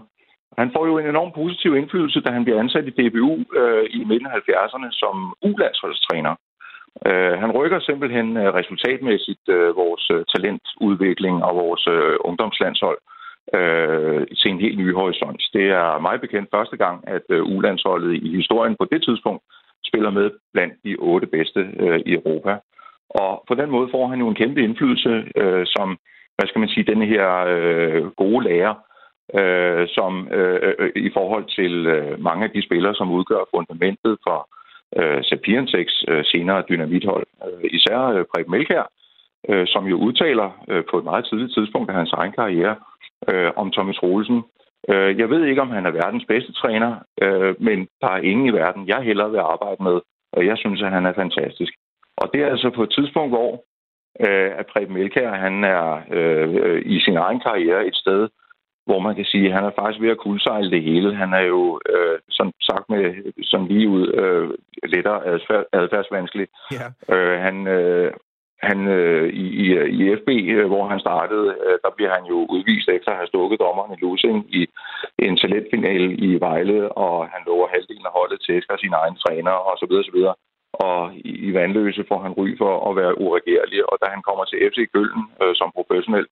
[0.59, 4.05] han får jo en enorm positiv indflydelse, da han bliver ansat i DBU øh, i
[4.05, 6.35] midten af 70'erne som ulandsholdstræner.
[7.07, 12.99] Øh, han rykker simpelthen øh, resultatmæssigt øh, vores øh, talentudvikling og vores øh, ungdomslandshold
[13.59, 15.43] øh, til en helt ny horisont.
[15.53, 19.43] Det er mig bekendt første gang, at øh, ulandsholdet i historien på det tidspunkt
[19.89, 22.59] spiller med blandt de otte bedste øh, i Europa.
[23.11, 25.99] Og på den måde får han jo en kæmpe indflydelse øh, som,
[26.37, 28.75] hvad skal man sige, denne her øh, gode lærer,
[29.35, 34.19] øh, som øh, øh, i forhold til øh, mange af de spillere, som udgør fundamentet
[34.27, 34.49] for
[34.99, 37.27] øh, Sapientex øh, senere dynamithold.
[37.47, 38.91] Øh, især øh, Preben Melkær,
[39.49, 42.77] øh, som jo udtaler øh, på et meget tidligt tidspunkt af hans egen karriere
[43.29, 44.43] øh, om Thomas Rolsen.
[44.91, 48.47] Øh, jeg ved ikke, om han er verdens bedste træner, øh, men der er ingen
[48.47, 50.01] i verden, jeg hellere vil arbejde med,
[50.33, 51.73] og jeg synes, at han er fantastisk.
[52.17, 53.65] Og det er altså på et tidspunkt, hvor
[54.27, 55.87] øh, at Preben Melkær, han er
[56.97, 58.29] i sin egen karriere et sted,
[58.87, 61.15] hvor man kan sige, at han er faktisk ved at kuldsejle det hele.
[61.15, 63.03] Han er jo, øh, som sagt med
[63.43, 64.49] sådan lige ud, øh,
[64.95, 66.47] lettere adfærd, adfærdsvanskelig.
[66.73, 67.15] Ja.
[67.15, 68.13] Øh, han, øh,
[68.63, 69.67] han øh, i, i,
[69.99, 73.33] i FB, øh, hvor han startede, øh, der bliver han jo udvist efter at have
[73.33, 74.67] stukket dommeren i losing i
[75.19, 79.55] en talentfinale i Vejle, og han lover halvdelen af holdet til at sin egen træner,
[79.69, 80.35] og så videre, så videre.
[80.73, 84.45] Og i, i vandløse får han ry for at være uregerlig, og da han kommer
[84.45, 86.27] til FC Køln øh, som professionel,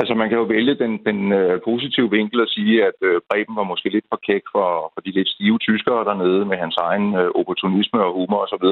[0.00, 3.56] Altså, man kan jo vælge den, den øh, positive vinkel og sige, at øh, Breben
[3.56, 7.14] var måske lidt for kæk for, for de lidt stive tyskere dernede med hans egen
[7.20, 8.66] øh, opportunisme og humor osv.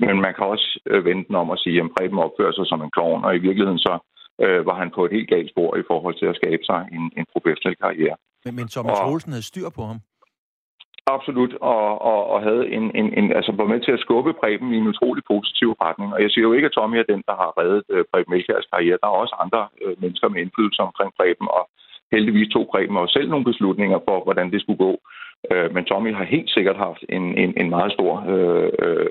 [0.00, 2.82] Men man kan også øh, vende den om og sige, at Breben opfører sig som
[2.82, 3.94] en klovn, og i virkeligheden så
[4.44, 7.04] øh, var han på et helt galt spor i forhold til at skabe sig en,
[7.18, 8.16] en professionel karriere.
[8.44, 9.98] Men, men Thomas og, Olsen havde styr på ham?
[11.06, 14.74] Absolut, og, og, og havde en, en, en, altså var med til at skubbe Preben
[14.74, 16.08] i en utrolig positiv retning.
[16.14, 18.70] Og jeg siger jo ikke, at Tommy er den, der har reddet øh, Preben Melkjærs
[18.72, 18.98] karriere.
[19.02, 21.64] Der er også andre øh, mennesker med indflydelse omkring Preben, og
[22.12, 24.92] heldigvis tog Preben også selv nogle beslutninger for, hvordan det skulle gå.
[25.50, 29.06] Øh, men Tommy har helt sikkert haft en, en, en meget stor øh, øh,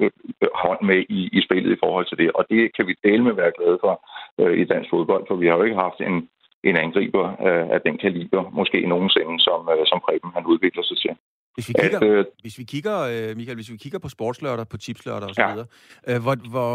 [0.00, 0.10] øh,
[0.54, 3.32] hånd med i, i spillet i forhold til det, og det kan vi dele med
[3.32, 3.94] være glade for
[4.40, 6.28] øh, i dansk fodbold, for vi har jo ikke haft en
[6.68, 10.96] en angriber øh, af den kaliber, måske nogensinde, som, øh, som Preben han udvikler sig
[11.04, 11.12] til.
[11.54, 14.68] Hvis vi kigger, at, øh, hvis vi kigger øh, Michael, hvis vi kigger på sportslørdag,
[14.68, 16.14] på tipslørdag osv., ja.
[16.14, 16.72] øh, hvor, hvor,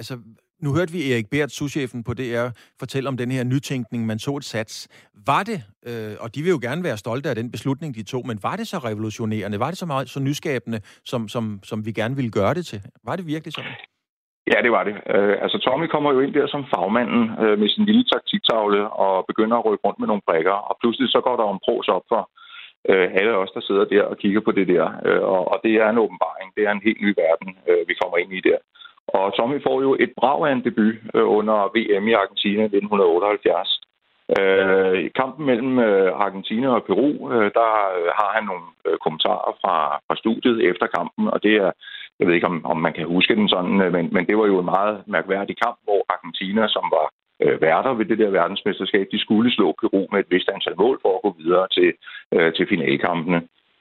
[0.00, 0.14] altså,
[0.64, 2.48] nu hørte vi Erik Bert, souschefen på DR,
[2.82, 4.88] fortælle om den her nytænkning, man så et sats.
[5.30, 8.22] Var det, øh, og de vil jo gerne være stolte af den beslutning, de tog,
[8.26, 9.60] men var det så revolutionerende?
[9.60, 12.80] Var det så meget så nyskabende, som, som, som vi gerne ville gøre det til?
[13.04, 13.76] Var det virkelig sådan?
[14.52, 14.96] Ja, det var det.
[15.14, 19.24] Øh, altså, Tommy kommer jo ind der som fagmanden øh, med sin lille taktiktavle og
[19.30, 22.04] begynder at rykke rundt med nogle brækker, og pludselig så går der en pros op
[22.12, 22.22] for
[22.90, 24.84] øh, alle os, der sidder der og kigger på det der.
[25.06, 26.48] Øh, og, og det er en åbenbaring.
[26.56, 28.58] Det er en helt ny verden, øh, vi kommer ind i der.
[29.16, 33.80] Og Tommy får jo et brag af en debut øh, under VM i Argentina 1978.
[34.38, 37.68] Øh, I kampen mellem øh, Argentina og Peru, øh, der
[38.20, 38.66] har han nogle
[39.04, 41.70] kommentarer fra, fra studiet efter kampen, og det er,
[42.18, 44.58] jeg ved ikke, om, om man kan huske den sådan, men, men det var jo
[44.58, 47.06] en meget mærkværdig kamp, hvor Argentina, som var
[47.42, 50.98] øh, værter ved det der verdensmesterskab, de skulle slå Peru med et vist antal mål
[51.02, 51.92] for at gå videre til,
[52.34, 53.40] øh, til finalkampene.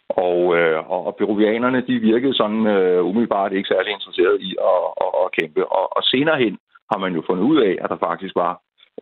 [0.09, 5.11] Og, øh, og peruvianerne, de virkede sådan øh, umiddelbart ikke særlig interesserede i at, at,
[5.23, 5.61] at kæmpe.
[5.77, 6.57] Og, og senere hen
[6.91, 8.53] har man jo fundet ud af, at der faktisk var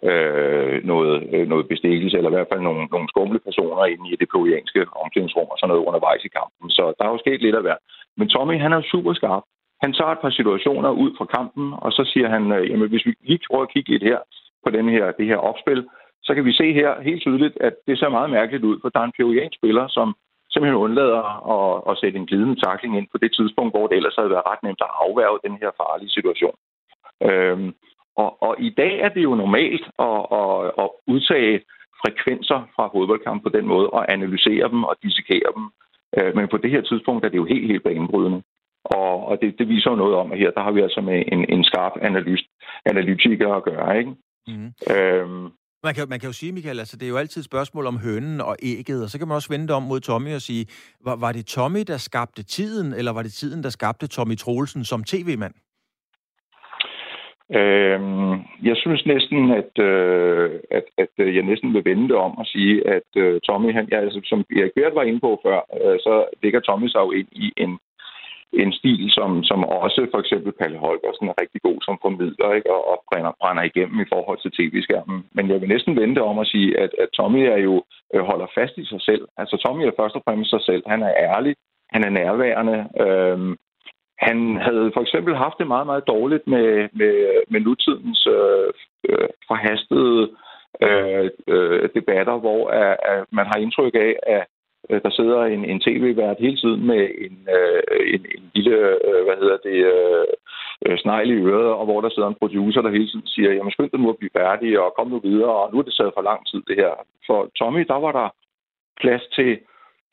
[0.09, 4.15] øh, noget, øh, noget bestikkelse, eller i hvert fald nogle, nogle skumle personer inde i
[4.15, 6.69] det peruvianske omklædningsrum og sådan noget undervejs i kampen.
[6.69, 7.83] Så der er jo sket lidt af hvert.
[8.17, 9.43] Men Tommy, han er jo super skarp.
[9.83, 13.05] Han tager et par situationer ud fra kampen, og så siger han, øh, jamen hvis
[13.05, 14.19] vi lige prøver at kigge lidt her
[14.65, 15.87] på den her, det her opspil,
[16.23, 18.99] så kan vi se her helt tydeligt, at det ser meget mærkeligt ud, for der
[18.99, 20.15] er en peruviansk spiller, som
[20.53, 21.23] simpelthen undlader
[21.55, 24.49] at, at sætte en glidende takling ind på det tidspunkt, hvor det ellers havde været
[24.51, 26.57] ret nemt at afværge den her farlige situation.
[27.29, 27.69] Øhm,
[28.15, 31.55] og, og i dag er det jo normalt at, at, at udtage
[32.01, 35.65] frekvenser fra fodboldkamp på den måde, og analysere dem og dissekere dem.
[36.17, 38.41] Øh, men på det her tidspunkt er det jo helt, helt banebrydende.
[38.85, 41.23] Og, og det, det viser jo noget om, at her der har vi altså med
[41.31, 42.45] en, en skarp analyst,
[42.85, 43.97] analytiker at gøre.
[43.99, 44.11] Ikke?
[44.47, 44.73] Mm.
[44.95, 45.45] Øhm,
[45.84, 47.97] man kan, man kan jo sige, Michael, altså det er jo altid et spørgsmål om
[47.97, 50.65] hønen og ægget, og så kan man også vende det om mod Tommy og sige,
[51.05, 54.84] var, var det Tommy, der skabte tiden, eller var det tiden, der skabte Tommy Troelsen
[54.84, 55.53] som tv-mand?
[57.59, 58.34] Øhm,
[58.69, 62.45] jeg synes næsten, at, øh, at, at øh, jeg næsten vil vende det om og
[62.45, 65.99] sige, at øh, Tommy, han, ja, altså, som Erik Bert var inde på før, øh,
[65.99, 67.79] så ligger Tommy sig jo ind i en,
[68.53, 72.71] en stil, som, som også for eksempel Palle Holgersen er rigtig god som formidler ikke?
[72.71, 75.25] og, og brænder, brænder igennem i forhold til tv-skærmen.
[75.35, 77.83] Men jeg vil næsten vende om at sige, at, at Tommy er jo
[78.13, 79.23] øh, holder fast i sig selv.
[79.37, 80.83] Altså Tommy er først og fremmest sig selv.
[80.87, 81.55] Han er ærlig,
[81.93, 83.57] han er nærværende, Øhm,
[84.27, 87.15] han havde for eksempel haft det meget, meget dårligt med, med,
[87.51, 88.69] med nutidens øh,
[89.09, 90.19] øh, forhastede
[90.81, 94.43] øh, øh, debatter, hvor at, at man har indtryk af, at
[94.89, 97.81] Øh, der sidder en, en tv-vært hele tiden med en, øh,
[98.13, 98.75] en, en lille,
[99.07, 100.27] øh, hvad hedder det, øh,
[100.86, 103.71] øh, snegl i øret, og hvor der sidder en producer, der hele tiden siger, jamen
[103.71, 106.13] skynd dig nu at blive færdig, og kom nu videre, og nu er det taget
[106.15, 106.91] for lang tid, det her.
[107.27, 108.29] For Tommy, der var der
[109.01, 109.59] plads til,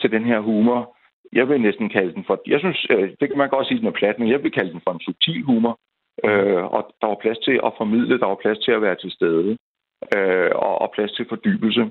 [0.00, 0.96] til den her humor,
[1.32, 3.86] jeg vil næsten kalde den for, jeg synes, øh, det kan man godt sige, den
[3.86, 5.78] er plat, men jeg vil kalde den for en subtil humor.
[6.24, 9.10] Øh, og der var plads til at formidle, der var plads til at være til
[9.10, 9.56] stede,
[10.16, 11.90] øh, og, og plads til fordybelse.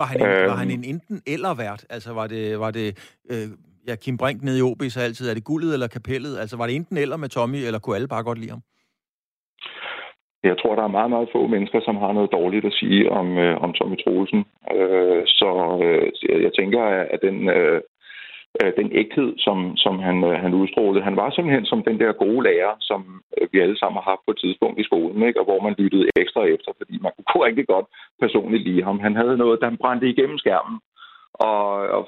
[0.00, 1.84] Var han en, øh, var han en enten eller vært?
[1.90, 2.88] Altså var det, var det
[3.30, 3.48] øh,
[3.88, 6.38] ja, Kim Brink nede i OB så altid, er det guldet eller kapellet?
[6.38, 8.62] Altså var det enten eller med Tommy, eller kunne alle bare godt lide ham?
[10.50, 13.38] Jeg tror, der er meget, meget få mennesker, som har noget dårligt at sige om,
[13.38, 14.44] øh, om Tommy Troelsen.
[14.76, 15.50] Øh, så
[15.84, 16.82] øh, jeg tænker,
[17.14, 17.80] at den, øh,
[18.60, 21.04] øh, den ægthed, som, som han, øh, han udstrålede.
[21.08, 23.00] Han var simpelthen som den der gode lærer, som
[23.38, 25.40] øh, vi alle sammen har haft på et tidspunkt i skolen, ikke?
[25.40, 27.86] og hvor man lyttede ekstra efter, fordi man kunne rigtig godt
[28.22, 28.98] personligt lide ham.
[29.06, 30.76] Han havde noget, der han brændte igennem skærmen.
[31.50, 31.64] Og,
[31.96, 32.02] og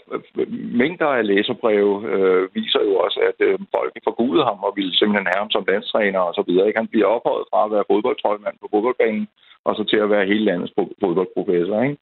[0.83, 5.31] mængder af læserbreve øh, viser jo også, at øh, folk forgudede ham og ville simpelthen
[5.31, 6.67] have ham som landstræner og så videre.
[6.67, 6.81] Ikke?
[6.83, 9.27] Han bliver ophøjet fra at være fodboldtrøjmand på fodboldbanen
[9.67, 10.73] og så til at være hele landets
[11.03, 11.83] fodboldprofessor.
[11.83, 11.97] Ikke?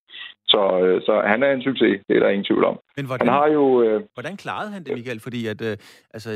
[0.52, 2.76] Så, øh, så han er en succes, det er der ingen tvivl om.
[2.96, 5.20] Men hvordan, han har jo, øh, hvordan klarede han det, Michael?
[5.20, 5.76] Fordi at, øh,
[6.14, 6.30] altså,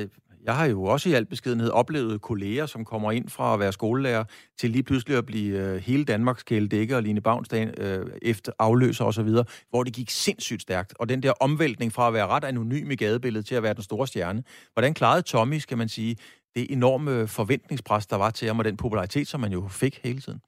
[0.45, 3.73] jeg har jo også i al beskedenhed oplevet kolleger, som kommer ind fra at være
[3.73, 4.25] skolelærer
[4.59, 9.05] til lige pludselig at blive øh, hele Danmarks kæledække og Line Bavnsdagen øh, efter afløser
[9.05, 9.29] osv.,
[9.71, 10.95] hvor det gik sindssygt stærkt.
[11.01, 13.83] Og den der omvæltning fra at være ret anonym i gadebilledet til at være den
[13.83, 14.43] store stjerne.
[14.73, 16.17] Hvordan klarede Tommy, skal man sige,
[16.55, 20.19] det enorme forventningspres, der var til ham, og den popularitet, som man jo fik hele
[20.19, 20.41] tiden?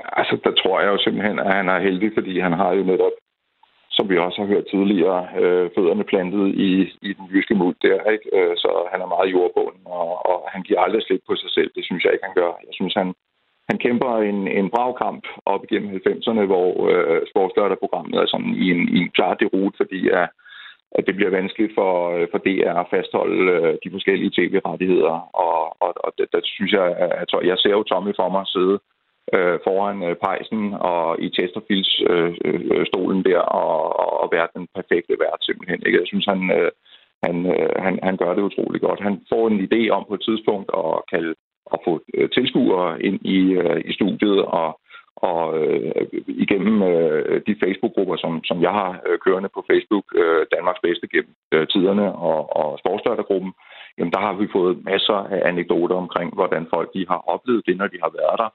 [0.00, 3.16] Altså, der tror jeg jo simpelthen, at han er heldig, fordi han har jo netop,
[3.96, 6.70] som vi også har hørt tidligere, øh, fødderne plantet i,
[7.08, 8.26] i den jyske muld der, ikke?
[8.38, 11.70] Øh, så han er meget jordbunden, og, og han giver aldrig slip på sig selv.
[11.76, 12.52] Det synes jeg ikke, han gør.
[12.68, 13.08] Jeg synes, han,
[13.70, 18.66] han kæmper en, en brav kamp op igennem 90'erne, hvor øh, sportslørdag-programmet er sådan i
[18.74, 20.28] en, i en klar derut, fordi at,
[20.96, 25.16] at det bliver vanskeligt for, øh, for DR at fastholde øh, de forskellige tv-rettigheder.
[25.44, 26.86] Og, og, og der, der synes jeg,
[27.22, 28.93] at jeg ser jo Tommy for mig sidde øh,
[29.32, 34.66] Øh, foran øh, pejsen og i Chesterfields øh, øh, stolen der og, og være den
[34.74, 35.82] perfekte vært simpelthen.
[35.86, 35.98] Ikke?
[35.98, 36.70] Jeg synes, han, øh,
[37.22, 39.00] han, øh, han, han gør det utrolig godt.
[39.00, 41.34] Han får en idé om på et tidspunkt at, kalde,
[41.74, 44.80] at få øh, tilskuere ind i, øh, i studiet og
[45.16, 46.06] og øh,
[46.44, 51.06] igennem øh, de Facebook-grupper, som, som jeg har øh, kørende på Facebook, øh, Danmarks bedste
[51.14, 53.52] gennem øh, tiderne og, og sportsdørtergruppen,
[53.98, 57.76] jamen der har vi fået masser af anekdoter omkring, hvordan folk de har oplevet det,
[57.76, 58.50] når de har været der.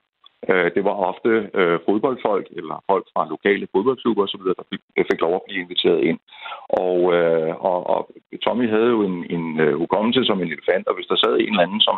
[0.48, 4.82] Øh, det var ofte øh, fodboldfolk eller folk fra lokale fodboldklubber osv., der fik,
[5.12, 6.20] fik lov at blive inviteret ind.
[6.70, 8.02] Og, øh, og, og
[8.44, 11.54] Tommy havde jo en, en uh, hukommelse som en elefant, og hvis der sad en
[11.54, 11.98] eller anden, som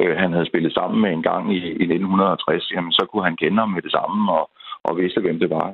[0.00, 3.36] øh, han havde spillet sammen med en gang i, i 1960, jamen så kunne han
[3.36, 4.44] kende ham med det samme og,
[4.86, 5.66] og vidste, hvem det var.